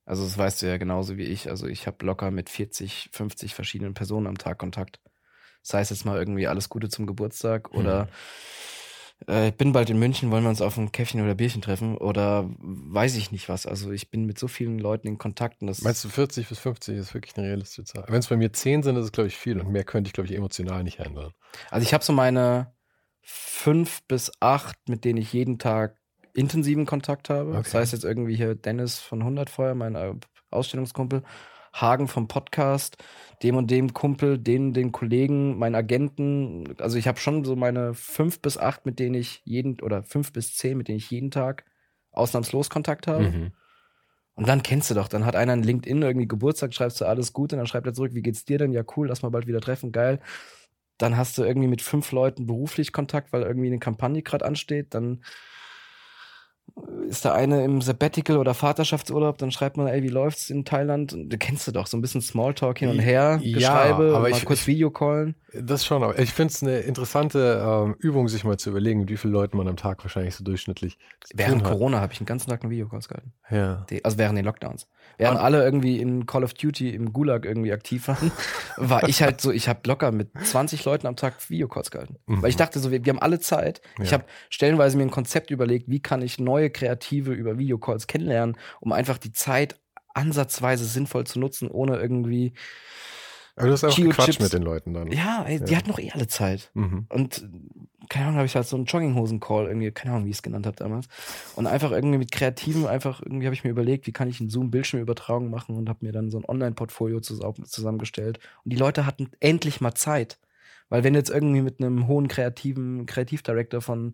[0.06, 1.50] Also das weißt du ja genauso wie ich.
[1.50, 5.00] Also ich habe locker mit 40, 50 verschiedenen Personen am Tag Kontakt.
[5.64, 8.08] Das heißt jetzt mal irgendwie alles Gute zum Geburtstag oder
[9.28, 11.98] äh, ich bin bald in München, wollen wir uns auf ein Käffchen oder Bierchen treffen
[11.98, 13.66] oder weiß ich nicht was.
[13.66, 16.60] Also ich bin mit so vielen Leuten in Kontakt und das Meinst du 40 bis
[16.60, 18.06] 50 ist wirklich eine realistische Zahl?
[18.08, 20.14] Wenn es bei mir 10 sind, ist es, glaube ich, viel und mehr könnte ich,
[20.14, 21.32] glaube ich, emotional nicht handeln.
[21.70, 22.74] Also ich habe so meine
[23.22, 25.98] fünf bis acht, mit denen ich jeden Tag
[26.34, 27.52] intensiven Kontakt habe.
[27.54, 27.78] Das Okay.
[27.80, 30.14] heißt jetzt irgendwie hier Dennis von 100 Feuer, mein äh,
[30.52, 31.24] Ausstellungskumpel,
[31.74, 32.98] Hagen vom Podcast,
[33.44, 36.76] dem und dem Kumpel, den, den Kollegen, meinen Agenten.
[36.80, 40.34] Also ich habe schon so meine fünf bis acht, mit denen ich jeden, oder fünf
[40.34, 41.66] bis zehn, mit denen ich jeden Tag
[42.12, 43.30] ausnahmslos Kontakt habe.
[43.30, 43.52] Mhm.
[44.36, 47.34] Und dann kennst du doch, dann hat einer ein LinkedIn irgendwie Geburtstag, schreibst du alles
[47.34, 48.72] gut und dann schreibt er zurück, wie geht's dir denn?
[48.72, 50.22] Ja, cool, lass mal bald wieder treffen, geil.
[50.98, 54.94] Dann hast du irgendwie mit fünf Leuten beruflich Kontakt, weil irgendwie eine Kampagne gerade ansteht.
[54.94, 55.24] Dann
[57.08, 61.14] ist da eine im Sabbatical oder Vaterschaftsurlaub, dann schreibt man, ey, wie läuft's in Thailand?
[61.14, 64.20] Und du kennst du doch, so ein bisschen Smalltalk hin und her, Ja, geschreibe, aber
[64.22, 65.36] mal ich- kurz ich- Videocallen.
[65.52, 69.18] Das schon, aber ich finde es eine interessante ähm, Übung, sich mal zu überlegen, wie
[69.18, 71.00] vielen Leuten man am Tag wahrscheinlich so durchschnittlich
[71.34, 71.64] Während.
[71.64, 73.34] Corona habe ich den ganzen Tag nur Videocalls gehalten.
[73.50, 73.84] Ja.
[73.90, 74.88] Die- Also während den Lockdowns.
[75.18, 78.32] Während Und- alle irgendwie in Call of Duty im Gulag irgendwie aktiv waren,
[78.78, 82.18] war ich halt so, ich habe locker mit 20 Leuten am Tag Videocalls gehalten.
[82.28, 82.44] Mhm.
[82.44, 83.82] Weil ich dachte so, wir, wir haben alle Zeit.
[84.00, 84.20] Ich Ja.
[84.20, 88.92] habe stellenweise mir ein Konzept überlegt, wie kann ich neue Kreative über Videocalls kennenlernen, um
[88.92, 89.80] einfach die Zeit
[90.14, 92.54] ansatzweise sinnvoll zu nutzen, ohne irgendwie,
[93.56, 94.40] Aber du hast einfach Chips.
[94.40, 95.12] mit den Leuten dann.
[95.12, 95.78] ja, ey, die Ja.
[95.78, 96.72] hatten doch eh alle Zeit.
[96.74, 97.06] Mhm.
[97.10, 97.48] Und
[98.10, 100.66] keine Ahnung, habe ich halt so einen Jogginghosen-Call irgendwie, keine Ahnung, wie ich es genannt
[100.66, 101.08] habe damals.
[101.56, 104.50] Und einfach irgendwie mit Kreativen, einfach irgendwie habe ich mir überlegt, wie kann ich einen
[104.50, 108.40] Zoom-Bildschirmübertragung machen und habe mir dann so ein Online-Portfolio zus- zusammengestellt.
[108.64, 110.40] Und die Leute hatten endlich mal Zeit.
[110.90, 114.14] Weil wenn du jetzt irgendwie mit einem hohen kreativen Kreativdirektor von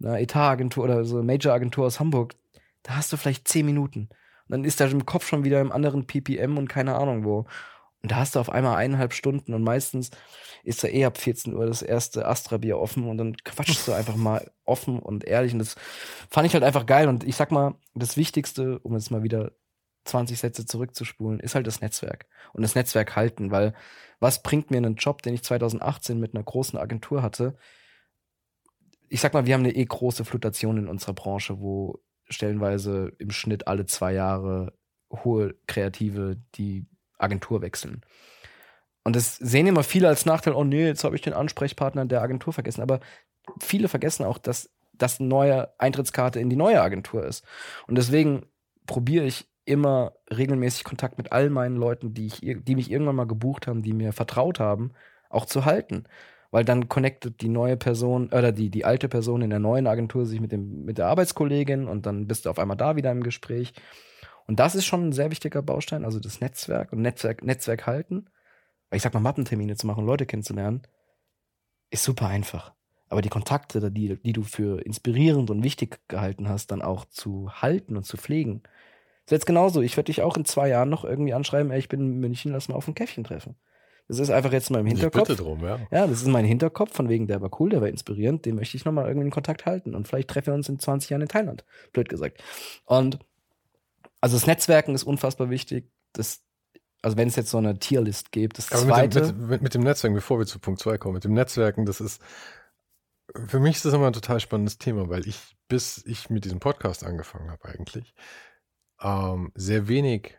[0.00, 2.34] einer Etatagentur oder so Major-Agentur aus Hamburg,
[2.82, 4.08] da hast du vielleicht zehn Minuten.
[4.48, 7.46] Und dann ist er im Kopf schon wieder im anderen PPM und keine Ahnung wo.
[8.02, 10.10] Und da hast du auf einmal eineinhalb Stunden und meistens
[10.64, 14.16] ist da eh ab 14 Uhr das erste Astra-Bier offen und dann quatschst du einfach
[14.16, 15.52] mal offen und ehrlich.
[15.52, 15.76] Und das
[16.30, 17.08] fand ich halt einfach geil.
[17.08, 19.52] Und ich sag mal, das Wichtigste, um jetzt mal wieder
[20.04, 22.26] 20 Sätze zurückzuspulen, ist halt das Netzwerk.
[22.54, 23.74] Und das Netzwerk halten, weil
[24.18, 27.56] was bringt mir einen Job, den ich 2018 mit einer großen Agentur hatte?
[29.10, 33.30] Ich sag mal, wir haben eine eh große Fluktuation in unserer Branche, wo stellenweise im
[33.30, 34.72] Schnitt alle zwei Jahre
[35.12, 36.86] hohe Kreative die
[37.18, 38.02] Agentur wechseln.
[39.02, 42.22] Und das sehen immer viele als Nachteil, oh nee, jetzt habe ich den Ansprechpartner der
[42.22, 42.82] Agentur vergessen.
[42.82, 43.00] Aber
[43.60, 47.44] viele vergessen auch, dass das eine neue Eintrittskarte in die neue Agentur ist.
[47.88, 48.46] Und deswegen
[48.86, 53.26] probiere ich immer regelmäßig Kontakt mit all meinen Leuten, die, ich, die mich irgendwann mal
[53.26, 54.92] gebucht haben, die mir vertraut haben,
[55.28, 56.04] auch zu halten.
[56.50, 60.26] Weil dann connectet die neue Person oder die, die alte Person in der neuen Agentur
[60.26, 63.22] sich mit, dem, mit der Arbeitskollegin und dann bist du auf einmal da wieder im
[63.22, 63.72] Gespräch.
[64.46, 68.26] Und das ist schon ein sehr wichtiger Baustein, also das Netzwerk und Netzwerk, Netzwerk halten.
[68.90, 70.82] Ich sag mal, Mappentermine zu machen, Leute kennenzulernen,
[71.90, 72.72] ist super einfach.
[73.08, 77.50] Aber die Kontakte, die, die du für inspirierend und wichtig gehalten hast, dann auch zu
[77.60, 78.62] halten und zu pflegen.
[79.24, 79.82] Ist jetzt genauso.
[79.82, 82.52] Ich werde dich auch in zwei Jahren noch irgendwie anschreiben, ey, ich bin in München,
[82.52, 83.56] lass mal auf ein Käffchen treffen.
[84.10, 85.28] Das ist einfach jetzt mal im Ich Hinterkopf.
[85.28, 85.78] bitte drum, ja.
[85.92, 88.76] Ja, das ist mein Hinterkopf, von wegen, der war cool, der war inspirierend, den möchte
[88.76, 89.94] ich nochmal irgendwie in Kontakt halten.
[89.94, 92.42] Und vielleicht treffen wir uns in 20 Jahren in Thailand, blöd gesagt.
[92.86, 93.20] Und
[94.20, 95.92] also das Netzwerken ist unfassbar wichtig.
[96.12, 96.42] Das,
[97.02, 99.20] also wenn es jetzt so eine Tierlist gibt, das Aber zweite.
[99.20, 101.32] mit dem, mit, mit, mit dem Netzwerken, bevor wir zu Punkt 2 kommen, mit dem
[101.34, 102.20] Netzwerken, das ist,
[103.46, 105.38] für mich ist das immer ein total spannendes Thema, weil ich,
[105.68, 108.12] bis ich mit diesem Podcast angefangen habe eigentlich,
[109.00, 110.36] ähm, sehr wenig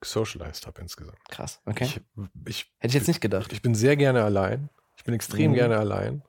[0.00, 1.18] gesocialized habe insgesamt.
[1.28, 1.84] Krass, okay.
[1.84, 2.00] Ich,
[2.46, 3.52] ich, Hätte ich jetzt nicht gedacht.
[3.52, 4.68] ich bin sehr gerne allein.
[4.96, 5.54] Ich bin extrem Mhm.
[5.56, 6.22] gerne allein.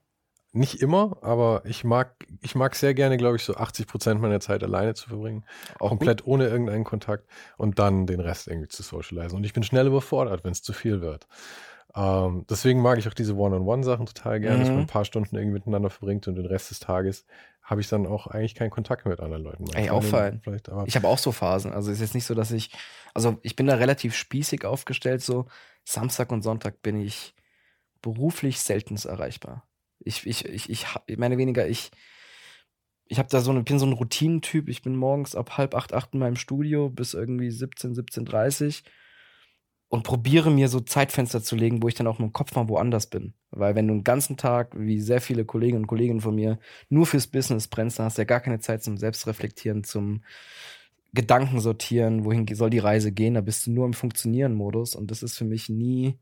[0.54, 4.40] Nicht immer, aber ich mag, ich mag sehr gerne, glaube ich, so 80 Prozent meiner
[4.40, 5.44] Zeit alleine zu verbringen.
[5.80, 9.38] Auch komplett ohne irgendeinen Kontakt und dann den Rest irgendwie zu socialisen.
[9.38, 11.28] Und ich bin schnell überfordert, wenn es zu viel wird.
[11.96, 14.84] Ähm, deswegen mag ich auch diese One-on-One-Sachen total gerne, dass man Mhm.
[14.84, 17.26] ein paar Stunden irgendwie miteinander verbringt und den Rest des Tages
[17.64, 19.66] habe ich dann auch eigentlich keinen Kontakt mehr mit anderen Leuten.
[19.66, 20.42] Meine Ey, auch fein.
[20.86, 21.74] Ich habe auch so Phasen.
[21.74, 22.72] Also ist jetzt nicht so, dass ich,
[23.14, 25.22] also ich bin da relativ spießig aufgestellt.
[25.22, 25.48] So
[25.84, 27.36] Samstag und Sonntag bin ich
[28.02, 29.68] beruflich seltenst erreichbar.
[30.00, 31.92] Ich, ich, ich, ich, ich meine weniger, ich,
[33.06, 34.70] ich habe da so eine, bin so ein Routinentyp.
[34.70, 38.84] Ich bin morgens ab halb acht, acht in meinem Studio bis irgendwie 17, 17.30
[39.90, 42.68] und probiere mir so Zeitfenster zu legen, wo ich dann auch mit dem Kopf mal
[42.68, 43.34] woanders bin.
[43.52, 46.60] Weil wenn du den ganzen Tag, wie sehr viele Kolleginnen und Kollegen von mir,
[46.90, 50.24] nur fürs Business brennst, dann hast du ja gar keine Zeit zum Selbstreflektieren, zum
[51.14, 55.24] Gedanken sortieren, wohin soll die Reise gehen, da bist du nur im Funktionieren-Modus und das
[55.24, 56.20] ist für mich nie,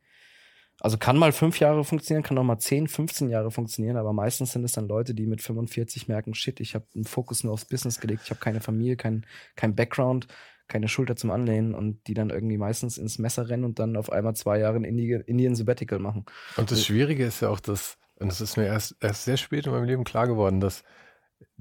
[0.80, 4.52] also kann mal fünf Jahre funktionieren, kann auch mal 10, 15 Jahre funktionieren, aber meistens
[4.52, 7.66] sind es dann Leute, die mit 45 merken, shit, ich habe einen Fokus nur aufs
[7.66, 10.28] Business gelegt, ich habe keine Familie, kein, kein Background,
[10.68, 14.12] keine Schulter zum Anlehnen und die dann irgendwie meistens ins Messer rennen und dann auf
[14.12, 16.26] einmal zwei Jahre in Indien, Indien Sabbatical machen.
[16.58, 19.66] Und das Schwierige ist ja auch, dass, und das ist mir erst, erst sehr spät
[19.68, 20.84] in meinem Leben klar geworden, dass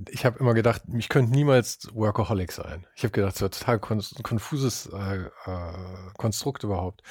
[0.09, 2.87] ich habe immer gedacht, ich könnte niemals Workaholic sein.
[2.97, 7.03] Ich habe gedacht, das war total kon konfuses äh, äh, Konstrukt überhaupt.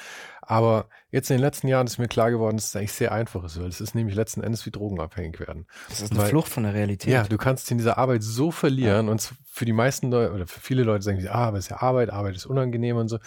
[0.42, 3.42] Aber jetzt in den letzten Jahren ist mir klar geworden, dass es eigentlich sehr einfach
[3.44, 5.66] ist, weil es ist nämlich letzten Endes wie drogenabhängig werden.
[5.88, 7.12] Das ist eine Weil- Flucht von der Realität.
[7.12, 10.60] Ja, du kannst in dieser Arbeit so verlieren und für die meisten Leute oder für
[10.60, 13.18] viele Leute sagen sie, ah, aber es ist ja Arbeit, Arbeit ist unangenehm und so.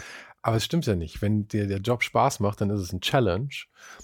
[0.48, 1.22] Aber es stimmt ja nicht.
[1.22, 3.50] Wenn dir der Job Spaß macht, dann ist es ein Challenge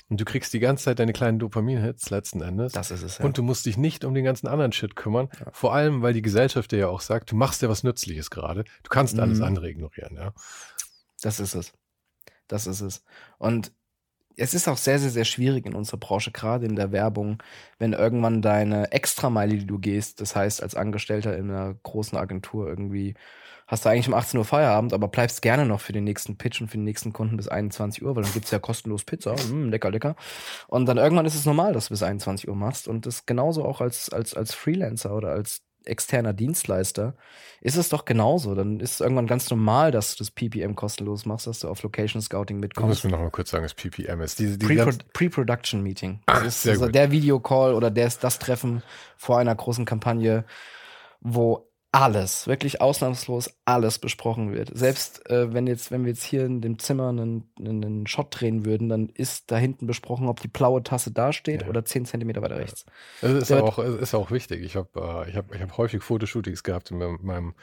[0.10, 2.74] und du kriegst die ganze Zeit deine kleinen Dopamin-Hits letzten Endes.
[2.74, 3.20] das ist es.
[3.20, 3.24] Ja.
[3.24, 5.30] Und du musst dich nicht um den ganzen anderen Shit kümmern.
[5.54, 8.66] Vor allem, weil die Gesellschaft dir ja auch sagt, du machst ja was Nützliches gerade.
[8.84, 9.46] Du kannst alles Mhm.
[9.46, 10.34] andere ignorieren, ja.
[11.22, 11.72] Das ist es.
[12.50, 13.06] Das ist es.
[13.38, 13.72] Und
[14.36, 17.42] es ist auch sehr, sehr, sehr schwierig in unserer Branche, gerade in der Werbung,
[17.80, 22.68] wenn irgendwann deine Extrameile, die du gehst, das heißt, als Angestellter in einer großen Agentur
[22.68, 23.14] irgendwie,
[23.74, 26.62] hast du eigentlich um 18 Uhr Feierabend, aber bleibst gerne noch für den nächsten Pitch
[26.62, 29.36] und für den nächsten Kunden bis 21 Uhr, weil dann gibt's ja kostenlos Pizza.
[29.52, 30.16] Mm, lecker, lecker.
[30.68, 32.88] Und dann irgendwann ist es normal, dass du bis 21 Uhr machst.
[32.88, 37.16] Und das genauso auch als, als, als Freelancer oder als externer Dienstleister
[37.62, 38.54] ist es doch genauso.
[38.54, 41.82] Dann ist es irgendwann ganz normal, dass du das PPM kostenlos machst, dass du auf
[41.82, 42.90] Location Scouting mitkommst.
[42.90, 44.38] musst mir noch mal kurz sagen, was PPM ist.
[44.40, 44.68] Diese, die
[45.14, 46.20] Pre-Production Meeting.
[46.28, 48.84] Ah, das ist sehr also der Videocall oder der, das Treffen
[49.18, 50.46] vor einer großen Kampagne,
[51.20, 54.72] wo alles, wirklich ausnahmslos alles besprochen wird.
[54.76, 58.66] Selbst äh, wenn jetzt, wenn wir jetzt hier in dem Zimmer einen, einen Shot drehen
[58.66, 61.68] würden, dann ist da hinten besprochen, ob die blaue Tasse da steht Ja.
[61.68, 62.86] oder 10 Zentimeter weiter rechts.
[63.22, 64.64] Es ist, wird- auch, es ist auch wichtig.
[64.64, 64.90] Ich habe
[65.26, 67.54] äh, ich hab, ich hab häufig Fotoshootings gehabt in meinem, meinem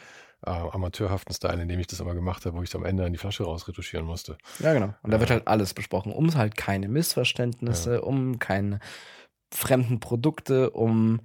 [0.47, 3.13] äh, amateurhaften Style, in dem ich das immer gemacht habe, wo ich am Ende an
[3.13, 4.39] die Flasche rausretuschieren musste.
[4.61, 4.95] Ja, genau.
[5.03, 5.21] Und da Ja.
[5.21, 8.79] wird halt alles besprochen, um halt keine Missverständnisse, um keine
[9.53, 11.21] fremden Produkte, um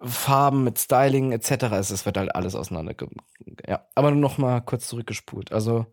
[0.00, 1.64] Farben mit Styling etc.
[1.72, 2.94] Es es wird halt alles auseinander.
[3.66, 5.52] Ja, aber nur noch mal kurz zurückgespult.
[5.52, 5.86] Also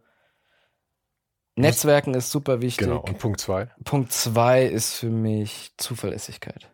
[1.55, 2.87] Netzwerken ist super wichtig.
[2.87, 3.01] Genau.
[3.01, 3.69] Und Punkt zwei.
[3.83, 6.71] Punkt zwei ist für mich Zuverlässigkeit.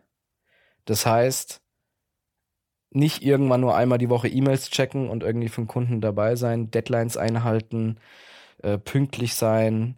[0.86, 1.60] Das heißt,
[2.90, 6.70] nicht irgendwann nur einmal die Woche E-Mails checken und irgendwie für den Kunden dabei sein,
[6.70, 7.98] Deadlines einhalten,
[8.62, 9.96] äh, pünktlich sein,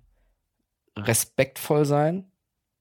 [0.96, 2.30] respektvoll sein.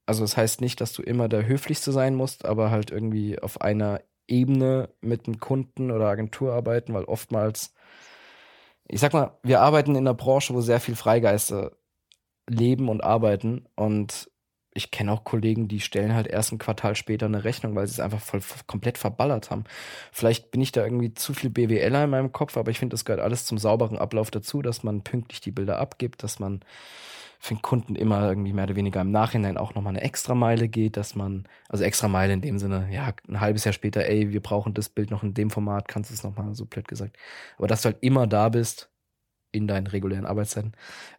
[0.06, 3.62] Also das heißt nicht, dass du immer der Höflichste sein musst, aber halt irgendwie auf
[3.62, 7.74] einer Ebene mit einem Kunden oder Agentur arbeiten, weil oftmals,
[8.88, 11.72] ich sag mal, wir arbeiten in einer Branche, wo sehr viel Freigeister
[12.50, 14.32] leben und arbeiten und
[14.74, 17.94] ich kenne auch Kollegen, die stellen halt erst ein Quartal später eine Rechnung, weil sie
[17.94, 19.66] es einfach voll komplett verballert haben.
[20.12, 23.04] Vielleicht bin ich da irgendwie zu viel BWLer in meinem Kopf, aber ich finde, das
[23.04, 26.62] gehört alles zum sauberen Ablauf dazu, dass man pünktlich die Bilder abgibt, dass man
[27.44, 30.96] für den Kunden immer irgendwie mehr oder weniger im Nachhinein auch nochmal eine Extrameile geht,
[30.96, 34.76] dass man, also Extrameile in dem Sinne, ja, ein halbes Jahr später, ey, wir brauchen
[34.76, 37.18] das Bild noch in dem Format, kannst du es nochmal so blöd gesagt.
[37.58, 38.92] Aber dass du halt immer da bist,
[39.52, 40.74] in deinen regulären Arbeitszeiten,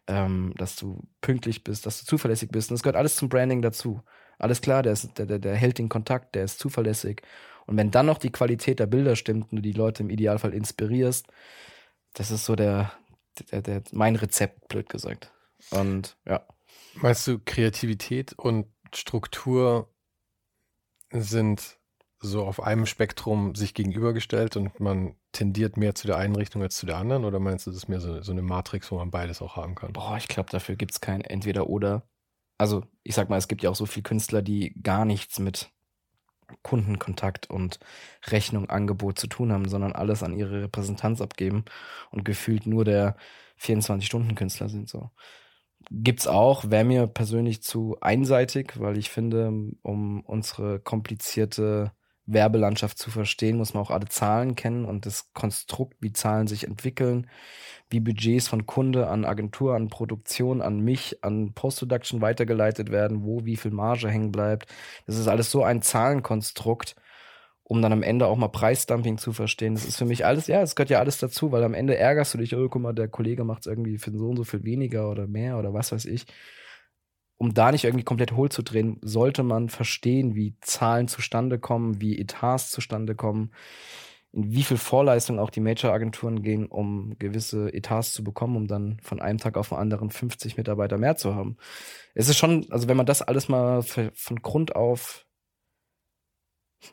[0.07, 2.71] ähm, dass du pünktlich bist, dass du zuverlässig bist.
[2.71, 4.01] Und das gehört alles zum Branding dazu.
[4.39, 7.21] Alles klar, der, ist, der, der, der hält den Kontakt, der ist zuverlässig.
[7.65, 10.53] Und wenn dann noch die Qualität der Bilder stimmt und du die Leute im Idealfall
[10.53, 11.27] inspirierst,
[12.13, 12.93] das ist so der,
[13.51, 15.31] der, der mein Rezept, blöd gesagt.
[15.71, 16.45] Und ja.
[16.95, 19.89] Meinst du, Kreativität und Struktur
[21.11, 21.79] sind
[22.19, 26.75] so auf einem Spektrum sich gegenübergestellt und man tendiert mehr zu der einen Richtung als
[26.75, 27.25] zu der anderen?
[27.25, 29.75] Oder meinst du, das ist mehr so, so eine Matrix, wo man beides auch haben
[29.75, 29.93] kann?
[29.93, 32.07] Boah, ich glaube, dafür gibt's kein Entweder-Oder.
[32.57, 35.71] Also, ich sag mal, es gibt ja auch so viele Künstler, die gar nichts mit
[36.61, 37.79] Kundenkontakt und
[38.27, 41.65] Rechnung, Angebot zu tun haben, sondern alles an ihre Repräsentanz abgeben
[42.11, 43.17] und gefühlt nur der
[43.59, 45.09] 24-Stunden-Künstler sind so.
[45.91, 51.91] Gibt's auch, wäre mir persönlich zu einseitig, weil ich finde, um unsere komplizierte
[52.25, 56.65] Werbelandschaft zu verstehen, muss man auch alle Zahlen kennen und das Konstrukt, wie Zahlen sich
[56.65, 57.29] entwickeln,
[57.89, 63.45] wie Budgets von Kunde an Agentur, an Produktion, an mich, an Post-Production weitergeleitet werden, wo
[63.45, 64.73] wie viel Marge hängen bleibt.
[65.05, 66.95] Das ist alles so ein Zahlenkonstrukt,
[67.63, 69.75] um dann am Ende auch mal Preisdumping zu verstehen.
[69.75, 72.33] Das ist für mich alles, ja, es gehört ja alles dazu, weil am Ende ärgerst
[72.33, 74.63] du dich, oh, guck mal, der Kollege macht es irgendwie für so und so viel
[74.63, 76.25] weniger oder mehr oder was weiß ich.
[77.37, 81.99] Um da nicht irgendwie komplett hohl zu drehen, sollte man verstehen, wie Zahlen zustande kommen,
[81.99, 83.51] wie Etats zustande kommen,
[84.33, 88.97] in wie viel Vorleistung auch die Major-Agenturen gehen, um gewisse Etats zu bekommen, um dann
[89.01, 91.57] von einem Tag auf den anderen 50 Mitarbeiter mehr zu haben.
[92.13, 95.25] Es ist schon, also wenn man das alles mal von Grund auf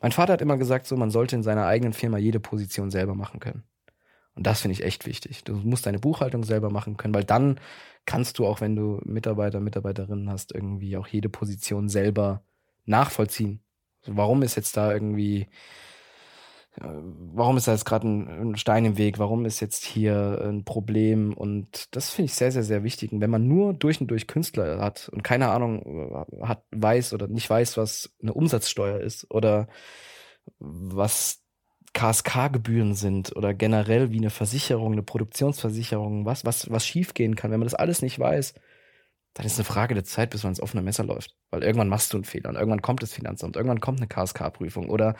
[0.01, 3.15] mein Vater hat immer gesagt, so, man sollte in seiner eigenen Firma jede Position selber
[3.15, 3.63] machen können.
[4.35, 5.43] Und das finde ich echt wichtig.
[5.43, 7.59] Du musst deine Buchhaltung selber machen können, weil dann
[8.05, 12.43] kannst du auch, wenn du Mitarbeiter, Mitarbeiterinnen hast, irgendwie auch jede Position selber
[12.85, 13.61] nachvollziehen.
[14.01, 15.47] Also warum ist jetzt da irgendwie
[16.77, 20.63] warum ist da jetzt gerade ein, ein, Stein im Weg, warum ist jetzt hier ein
[20.63, 23.11] Problem und das finde ich sehr, sehr, sehr wichtig.
[23.11, 27.13] Und wenn man nur durch und durch Künstler hat und keine Ahnung äh, hat, weiß
[27.13, 29.67] oder nicht weiß, was eine Umsatzsteuer ist oder
[30.59, 31.43] was
[31.93, 37.59] KSK-Gebühren sind oder generell wie eine Versicherung, eine Produktionsversicherung, was, was, was schiefgehen kann, wenn
[37.59, 38.53] man das alles nicht weiß,
[39.33, 41.35] dann ist eine Frage der Zeit, bis man ins offene Messer läuft.
[41.51, 44.89] Weil irgendwann machst du einen Fehler und irgendwann kommt das Finanzamt, irgendwann kommt eine KSK-Prüfung
[44.89, 45.15] oder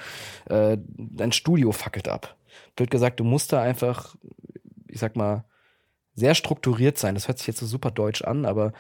[0.50, 2.36] äh, dein Studio fackelt ab.
[2.76, 4.16] Blöd gesagt, du musst da einfach,
[4.88, 5.46] ich sag mal,
[6.14, 7.16] sehr strukturiert sein.
[7.16, 8.74] Das hört sich jetzt so super deutsch an, aber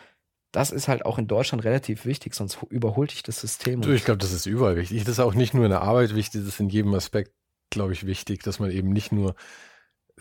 [0.52, 3.82] das ist halt auch in Deutschland relativ wichtig, sonst überholt dich das System.
[3.82, 5.00] Du, ich glaube, das ist überall wichtig.
[5.06, 7.32] Das ist auch nicht nur in der Arbeit wichtig, das ist in jedem Aspekt,
[7.70, 9.36] glaube ich, wichtig, dass man eben nicht nur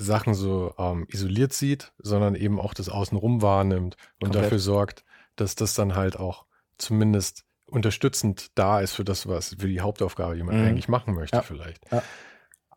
[0.04, 4.44] Sachen so ähm, isoliert sieht, sondern eben auch das Außenrum wahrnimmt und Komplett.
[4.44, 5.04] dafür sorgt,
[5.36, 6.46] dass das dann halt auch
[6.78, 10.66] zumindest unterstützend da ist für das, was für die Hauptaufgabe, die man mhm.
[10.66, 11.42] eigentlich machen möchte, ja.
[11.42, 11.90] vielleicht.
[11.92, 12.02] Ja.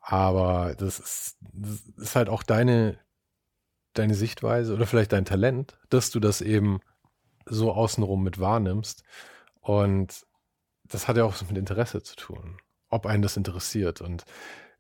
[0.02, 3.00] Aber das ist, das ist halt auch deine,
[3.94, 6.82] deine Sichtweise oder vielleicht dein Talent, dass du das eben
[7.46, 9.04] so außenrum mit wahrnimmst.
[9.62, 10.26] Und
[10.84, 12.58] das hat ja auch was mit Interesse zu tun,
[12.90, 14.02] ob einen das interessiert.
[14.02, 14.26] Und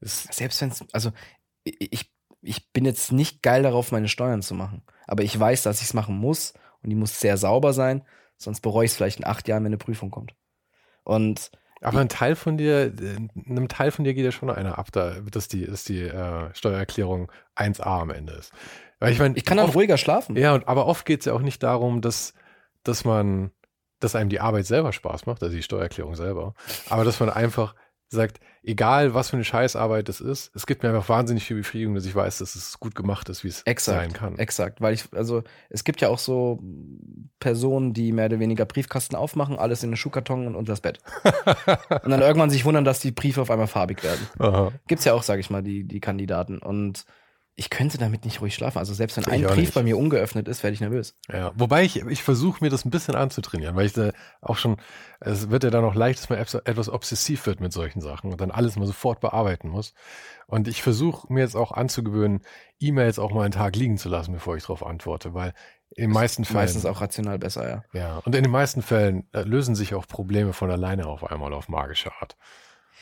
[0.01, 1.11] selbst wenn es, also
[1.63, 2.12] ich
[2.43, 4.83] ich bin jetzt nicht geil darauf, meine Steuern zu machen.
[5.07, 8.03] Aber ich weiß, dass ich es machen muss und die muss sehr sauber sein,
[8.37, 10.35] sonst bereue ich es vielleicht in acht Jahren, wenn eine Prüfung kommt.
[11.03, 12.93] Und aber ein Teil von dir,
[13.35, 16.53] einem Teil von dir geht ja schon einer ab, da, dass die, dass die äh,
[16.53, 18.53] Steuererklärung 1a am Ende ist.
[18.99, 20.37] Weil ich meine, ich kann dann oft, ruhiger schlafen.
[20.37, 22.33] Ja, und, aber oft geht es ja auch nicht darum, dass,
[22.83, 23.51] dass man,
[23.99, 26.53] dass einem die Arbeit selber Spaß macht, also die Steuererklärung selber,
[26.89, 27.75] aber dass man einfach
[28.13, 31.95] sagt, egal was für eine Scheißarbeit das ist, es gibt mir einfach wahnsinnig viel Befriedigung,
[31.95, 34.37] dass ich weiß, dass es gut gemacht ist, wie es exakt, sein kann.
[34.37, 36.61] Exakt, weil ich, also es gibt ja auch so
[37.39, 40.99] Personen, die mehr oder weniger Briefkasten aufmachen, alles in den Schuhkarton und unter das Bett.
[42.03, 44.27] und dann irgendwann sich wundern, dass die Briefe auf einmal farbig werden.
[44.39, 44.71] Aha.
[44.87, 46.59] Gibt's ja auch, sag ich mal, die, die Kandidaten.
[46.59, 47.05] Und
[47.55, 48.79] ich könnte damit nicht ruhig schlafen.
[48.79, 49.73] Also selbst wenn ein Brief nicht.
[49.75, 51.15] bei mir ungeöffnet ist, werde ich nervös.
[51.31, 54.77] Ja, wobei ich, ich versuche mir das ein bisschen anzutrainieren, weil ich da auch schon,
[55.19, 58.41] es wird ja dann auch leicht, dass man etwas obsessiv wird mit solchen Sachen und
[58.41, 59.93] dann alles mal sofort bearbeiten muss.
[60.47, 62.41] Und ich versuche mir jetzt auch anzugewöhnen,
[62.79, 65.53] E-Mails auch mal einen Tag liegen zu lassen, bevor ich darauf antworte, weil
[65.95, 66.61] in den meisten Fällen.
[66.61, 67.83] Meistens auch rational besser, ja.
[67.93, 71.53] Ja, und in den meisten Fällen äh, lösen sich auch Probleme von alleine auf einmal
[71.53, 72.35] auf magische Art.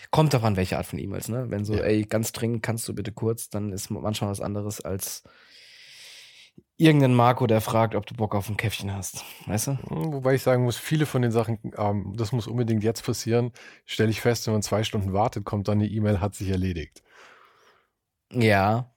[0.10, 1.46] Kommt doch an, welche Art von E-Mails, ne?
[1.50, 1.84] Wenn so, ja.
[1.84, 5.24] ey, ganz dringend kannst du bitte kurz, dann ist manchmal was anderes als
[6.78, 9.24] irgendein Marco, der fragt, ob du Bock auf ein Käffchen hast.
[9.46, 9.72] Weißt du?
[9.72, 13.52] Hm, wobei ich sagen muss, viele von den Sachen, ähm, das muss unbedingt jetzt passieren.
[13.86, 17.04] Stelle ich fest, wenn man zwei Stunden wartet, kommt dann die E-Mail, hat sich erledigt.
[18.34, 18.92] Ja.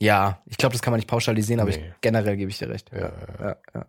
[0.00, 1.88] Ja, ich glaube, das kann man nicht pauschalisieren, aber nee.
[1.88, 2.90] ich, generell gebe ich dir recht.
[2.92, 3.56] Ja, ja, ja.
[3.74, 3.86] ja.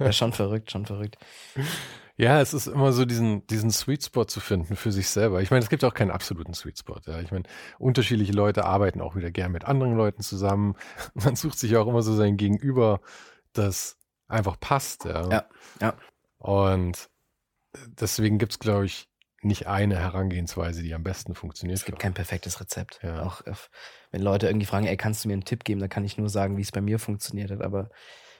[0.00, 1.18] ja schon verrückt, schon verrückt.
[2.16, 5.42] Ja, es ist immer so, diesen, diesen Sweet Spot zu finden für sich selber.
[5.42, 7.00] Ich meine, es gibt auch keinen absoluten Sweet Spot.
[7.06, 7.20] Ja.
[7.20, 7.44] Ich meine,
[7.78, 10.76] unterschiedliche Leute arbeiten auch wieder gern mit anderen Leuten zusammen.
[11.14, 13.00] Man sucht sich auch immer so sein Gegenüber,
[13.52, 13.96] das
[14.28, 15.04] einfach passt.
[15.06, 15.44] Ja, ja.
[15.80, 15.96] ja.
[16.38, 17.10] Und
[18.00, 19.08] deswegen gibt's glaube ich,
[19.44, 21.78] nicht eine Herangehensweise, die am besten funktioniert.
[21.78, 23.00] Es gibt kein perfektes Rezept.
[23.02, 23.24] Ja.
[23.24, 23.42] Auch
[24.10, 26.28] wenn Leute irgendwie fragen, ey, kannst du mir einen Tipp geben, dann kann ich nur
[26.28, 27.60] sagen, wie es bei mir funktioniert hat.
[27.60, 27.90] Aber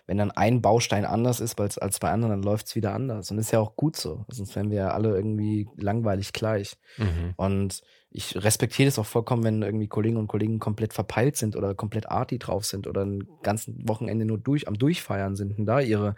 [0.06, 3.30] wenn dann ein Baustein anders ist als, als bei anderen, dann läuft es wieder anders.
[3.30, 4.24] Und ist ja auch gut so.
[4.28, 6.76] Sonst wären wir ja alle irgendwie langweilig gleich.
[6.98, 7.32] Mhm.
[7.36, 11.74] Und ich respektiere das auch vollkommen, wenn irgendwie Kollegen und Kollegen komplett verpeilt sind oder
[11.74, 15.80] komplett arty drauf sind oder ein ganzen Wochenende nur durch am Durchfeiern sind und da
[15.80, 16.14] ihre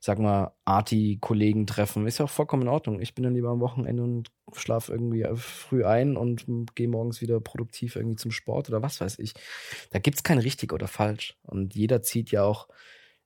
[0.00, 2.06] ich sag mal, Arti-Kollegen treffen.
[2.06, 3.02] Ist ja auch vollkommen in Ordnung.
[3.02, 7.38] Ich bin dann lieber am Wochenende und schlafe irgendwie früh ein und gehe morgens wieder
[7.38, 9.34] produktiv irgendwie zum Sport oder was weiß ich.
[9.90, 11.36] Da gibt's kein richtig oder falsch.
[11.42, 12.68] Und jeder zieht ja auch,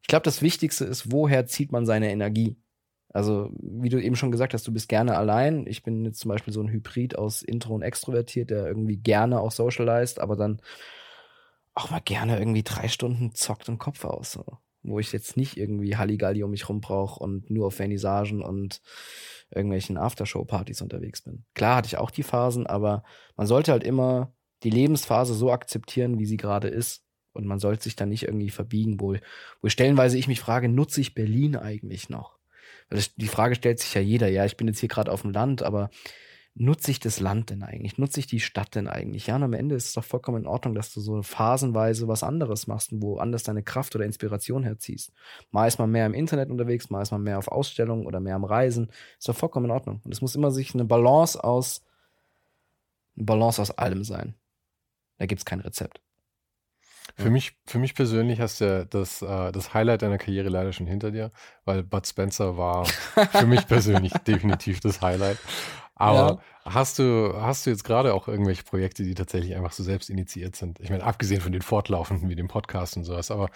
[0.04, 2.58] ich glaube, das Wichtigste ist, woher zieht man seine Energie?
[3.08, 5.66] Also, wie du eben schon gesagt hast, du bist gerne allein.
[5.66, 9.40] Ich bin jetzt zum Beispiel so ein Hybrid aus Intro und Extrovertiert, der irgendwie gerne
[9.40, 10.60] auch socialized, aber dann
[11.72, 14.32] auch mal gerne irgendwie drei Stunden zockt und Kopf aus.
[14.32, 14.44] So.
[14.82, 18.82] Wo ich jetzt nicht irgendwie Halligalli um mich rum brauche und nur auf Vernissagen und
[19.50, 21.46] irgendwelchen Aftershow-Partys unterwegs bin.
[21.54, 23.04] Klar hatte ich auch die Phasen, aber
[23.36, 24.34] man sollte halt immer
[24.64, 27.03] die Lebensphase so akzeptieren, wie sie gerade ist.
[27.34, 29.16] Und man sollte sich dann nicht irgendwie verbiegen, wo,
[29.60, 32.38] wo stellenweise ich mich frage, nutze ich Berlin eigentlich noch?
[33.16, 35.62] die Frage stellt sich ja jeder, ja, ich bin jetzt hier gerade auf dem Land,
[35.62, 35.90] aber
[36.54, 37.98] nutze ich das Land denn eigentlich?
[37.98, 39.26] Nutze ich die Stadt denn eigentlich?
[39.26, 42.22] Ja, und am Ende ist es doch vollkommen in Ordnung, dass du so phasenweise was
[42.22, 45.12] anderes machst und woanders deine Kraft oder Inspiration herziehst.
[45.50, 48.36] Mal ist man mehr im Internet unterwegs, mal ist man mehr auf Ausstellungen oder mehr
[48.36, 48.90] am Reisen.
[49.18, 50.00] Ist doch vollkommen in Ordnung.
[50.04, 51.82] Und es muss immer sich eine Balance aus,
[53.16, 54.34] eine Balance aus allem sein.
[55.18, 56.00] Da gibt es kein Rezept.
[57.16, 60.86] Für, mich, für mich persönlich hast du das, äh, das Highlight deiner Karriere leider schon
[60.86, 61.30] hinter dir,
[61.64, 62.84] weil Bud Spencer war
[63.30, 65.38] für mich persönlich definitiv das Highlight.
[65.96, 66.72] Aber ja.
[66.72, 70.56] hast du, hast du jetzt gerade auch irgendwelche Projekte, die tatsächlich einfach so selbst initiiert
[70.56, 70.80] sind?
[70.80, 73.48] Ich meine, abgesehen von den fortlaufenden wie dem Podcast und sowas, aber.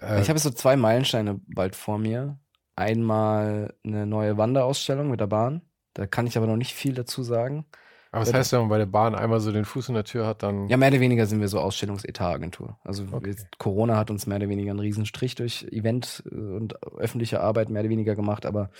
[0.00, 2.38] Äh, ich habe so zwei Meilensteine bald vor mir.
[2.76, 5.62] Einmal eine neue Wanderausstellung mit der Bahn.
[5.94, 7.66] Da kann ich aber noch nicht viel dazu sagen.
[8.12, 10.26] Aber das heißt, wenn man bei der Bahn einmal so den Fuß in der Tür
[10.26, 10.68] hat, dann.
[10.68, 12.78] Ja, mehr oder weniger sind wir so Ausstellungsetatagentur.
[12.84, 13.34] Also okay.
[13.56, 17.80] Corona hat uns mehr oder weniger einen Riesenstrich durch Event äh, und öffentliche Arbeit mehr
[17.80, 18.70] oder weniger gemacht, aber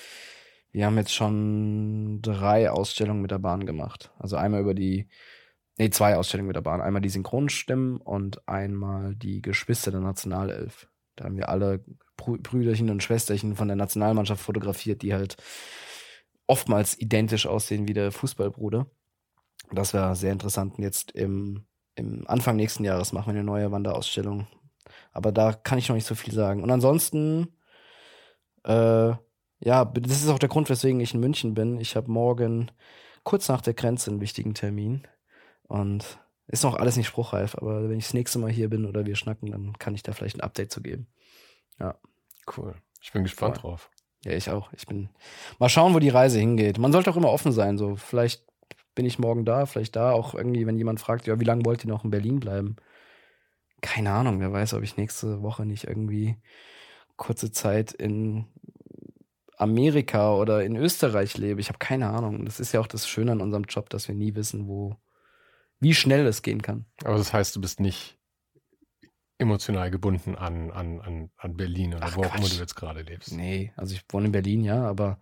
[0.71, 4.13] wir haben jetzt schon drei Ausstellungen mit der Bahn gemacht.
[4.19, 5.09] Also einmal über die,
[5.79, 6.83] nee, zwei Ausstellungen mit der Bahn.
[6.83, 10.89] Einmal die Synchronstimmen und einmal die Geschwister der Nationalelf.
[11.17, 11.85] Da haben wir alle
[12.17, 15.37] Brüderchen und Schwesterchen von der Nationalmannschaft fotografiert, die halt
[16.47, 18.87] oftmals identisch aussehen wie der Fußballbruder.
[19.71, 20.77] Das wäre sehr interessant.
[20.77, 24.47] Und jetzt im, im Anfang nächsten Jahres machen wir eine neue Wanderausstellung.
[25.13, 26.63] Aber da kann ich noch nicht so viel sagen.
[26.63, 27.57] Und ansonsten,
[28.65, 29.13] äh,
[29.61, 31.79] ja, das ist auch der Grund, weswegen ich in München bin.
[31.81, 32.71] Ich habe morgen
[33.23, 35.07] kurz nach der Grenze einen wichtigen Termin.
[35.69, 39.07] Und ist noch alles nicht spruchreif, aber wenn ich das nächste Mal hier bin oder
[39.07, 41.07] wir schnacken, dann kann ich da vielleicht ein Update zu geben.
[41.79, 41.95] Ja.
[42.57, 42.75] Cool.
[43.01, 43.71] Ich bin gespannt Voll.
[43.71, 43.91] drauf.
[44.25, 44.73] Ja, ich auch.
[44.73, 45.09] Ich bin.
[45.59, 46.79] Mal schauen, wo die Reise hingeht.
[46.79, 47.79] Man sollte auch immer offen sein.
[47.79, 48.45] So, vielleicht
[48.95, 50.13] bin ich morgen da, vielleicht da.
[50.13, 52.77] Auch irgendwie, wenn jemand fragt, ja, wie lange wollt ihr noch in Berlin bleiben?
[53.81, 56.37] Keine Ahnung, wer weiß, ob ich nächste Woche nicht irgendwie
[57.17, 58.47] kurze Zeit in
[59.57, 61.61] Amerika oder in Österreich lebe.
[61.61, 62.45] Ich habe keine Ahnung.
[62.45, 64.97] Das ist ja auch das Schöne an unserem Job, dass wir nie wissen, wo,
[65.81, 66.87] wie schnell es gehen kann.
[67.05, 68.19] Aber das heißt, du bist nicht
[69.39, 73.03] emotional gebunden an, an, an, an Berlin oder Ach, wo auch immer du jetzt gerade
[73.03, 73.33] lebst.
[73.33, 75.19] Nee, also ich wohne in Berlin, ja, aber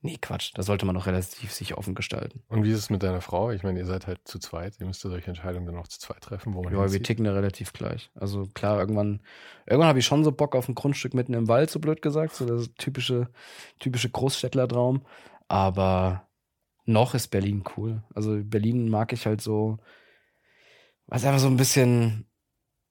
[0.00, 0.52] Nee, Quatsch.
[0.54, 2.44] Da sollte man noch relativ sich offen gestalten.
[2.48, 3.50] Und wie ist es mit deiner Frau?
[3.50, 4.74] Ich meine, ihr seid halt zu zweit.
[4.78, 7.32] Ihr müsst solche Entscheidungen dann auch zu zweit treffen, wo man Ja, wir ticken da
[7.32, 8.10] relativ gleich.
[8.14, 9.20] Also klar, irgendwann,
[9.66, 12.34] irgendwann habe ich schon so Bock auf ein Grundstück mitten im Wald, so blöd gesagt.
[12.34, 13.28] So das typische,
[13.80, 15.04] typische Großstädtlertraum.
[15.48, 16.28] Aber
[16.84, 18.04] noch ist Berlin cool.
[18.14, 19.78] Also Berlin mag ich halt so,
[21.08, 22.27] was einfach so ein bisschen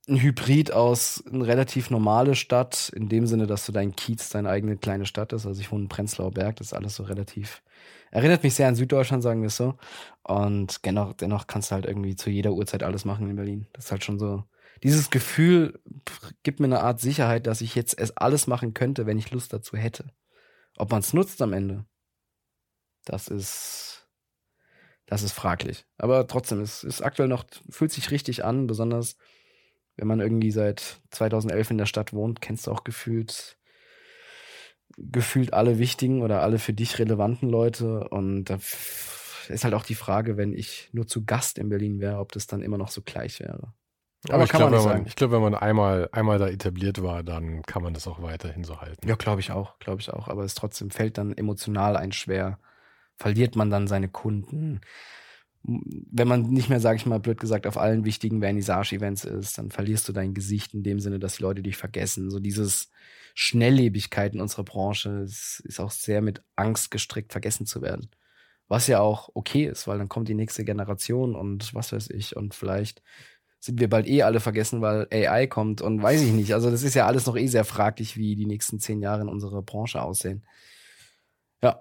[0.07, 4.49] ein Hybrid aus eine relativ normale Stadt, in dem Sinne, dass du dein Kiez deine
[4.49, 5.45] eigene kleine Stadt ist.
[5.45, 7.61] Also ich wohne in Prenzlauer Berg, das ist alles so relativ,
[8.11, 9.77] erinnert mich sehr an Süddeutschland, sagen wir es so.
[10.23, 13.67] Und dennoch, dennoch kannst du halt irgendwie zu jeder Uhrzeit alles machen in Berlin.
[13.73, 14.43] Das ist halt schon so,
[14.83, 15.79] dieses Gefühl
[16.43, 19.51] gibt mir eine Art Sicherheit, dass ich jetzt es alles machen könnte, wenn ich Lust
[19.51, 20.11] dazu hätte.
[20.77, 21.85] Ob man es nutzt am Ende,
[23.03, 24.07] das ist,
[25.05, 25.85] das ist fraglich.
[25.97, 29.17] Aber trotzdem, es ist aktuell noch, fühlt sich richtig an, besonders
[29.97, 33.57] wenn man irgendwie seit 2011 in der Stadt wohnt, kennst du auch gefühlt
[34.97, 39.95] gefühlt alle wichtigen oder alle für dich relevanten Leute und da ist halt auch die
[39.95, 43.01] Frage, wenn ich nur zu Gast in Berlin wäre, ob das dann immer noch so
[43.01, 43.73] gleich wäre.
[44.25, 47.23] Aber, Aber ich glaube, wenn, man, ich glaub, wenn man einmal, einmal da etabliert war,
[47.23, 49.07] dann kann man das auch weiterhin so halten.
[49.07, 50.27] Ja, glaube ich auch, glaube ich auch.
[50.27, 52.59] Aber es trotzdem fällt dann emotional ein schwer.
[53.15, 54.81] Verliert man dann seine Kunden?
[55.67, 59.69] Wenn man nicht mehr, sage ich mal, blöd gesagt, auf allen wichtigen Vernissage-Events ist, dann
[59.69, 62.31] verlierst du dein Gesicht in dem Sinne, dass die Leute dich vergessen.
[62.31, 62.89] So dieses
[63.35, 68.09] Schnelllebigkeit in unserer Branche ist, auch sehr mit Angst gestrickt, vergessen zu werden.
[68.69, 72.35] Was ja auch okay ist, weil dann kommt die nächste Generation und was weiß ich
[72.35, 73.01] und vielleicht
[73.59, 76.53] sind wir bald eh alle vergessen, weil AI kommt und weiß ich nicht.
[76.53, 79.29] Also das ist ja alles noch eh sehr fraglich, wie die nächsten zehn Jahre in
[79.29, 80.45] unserer Branche aussehen.
[81.61, 81.79] Ja.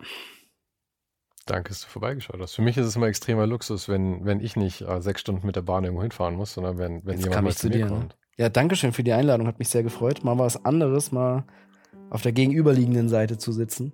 [1.47, 2.55] Danke, dass du vorbeigeschaut hast.
[2.55, 5.55] Für mich ist es immer extremer Luxus, wenn, wenn ich nicht äh, sechs Stunden mit
[5.55, 7.91] der Bahn irgendwo hinfahren muss, sondern wenn, wenn Jetzt jemand mal zu, mir dir, ne?
[7.91, 8.09] kommt.
[8.09, 8.15] Ne?
[8.39, 10.25] Ja, danke schön für die Einladung, hat mich sehr gefreut.
[10.25, 11.45] Mal was anderes, mal
[12.11, 13.93] auf der gegenüberliegenden Seite zu sitzen.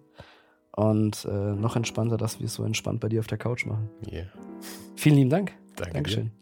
[0.74, 3.90] Und äh, noch entspannter, dass wir es so entspannt bei dir auf der Couch machen.
[4.10, 4.26] Yeah.
[4.96, 5.52] Vielen lieben Dank.
[5.76, 6.24] Danke Dankeschön.
[6.30, 6.41] Dir.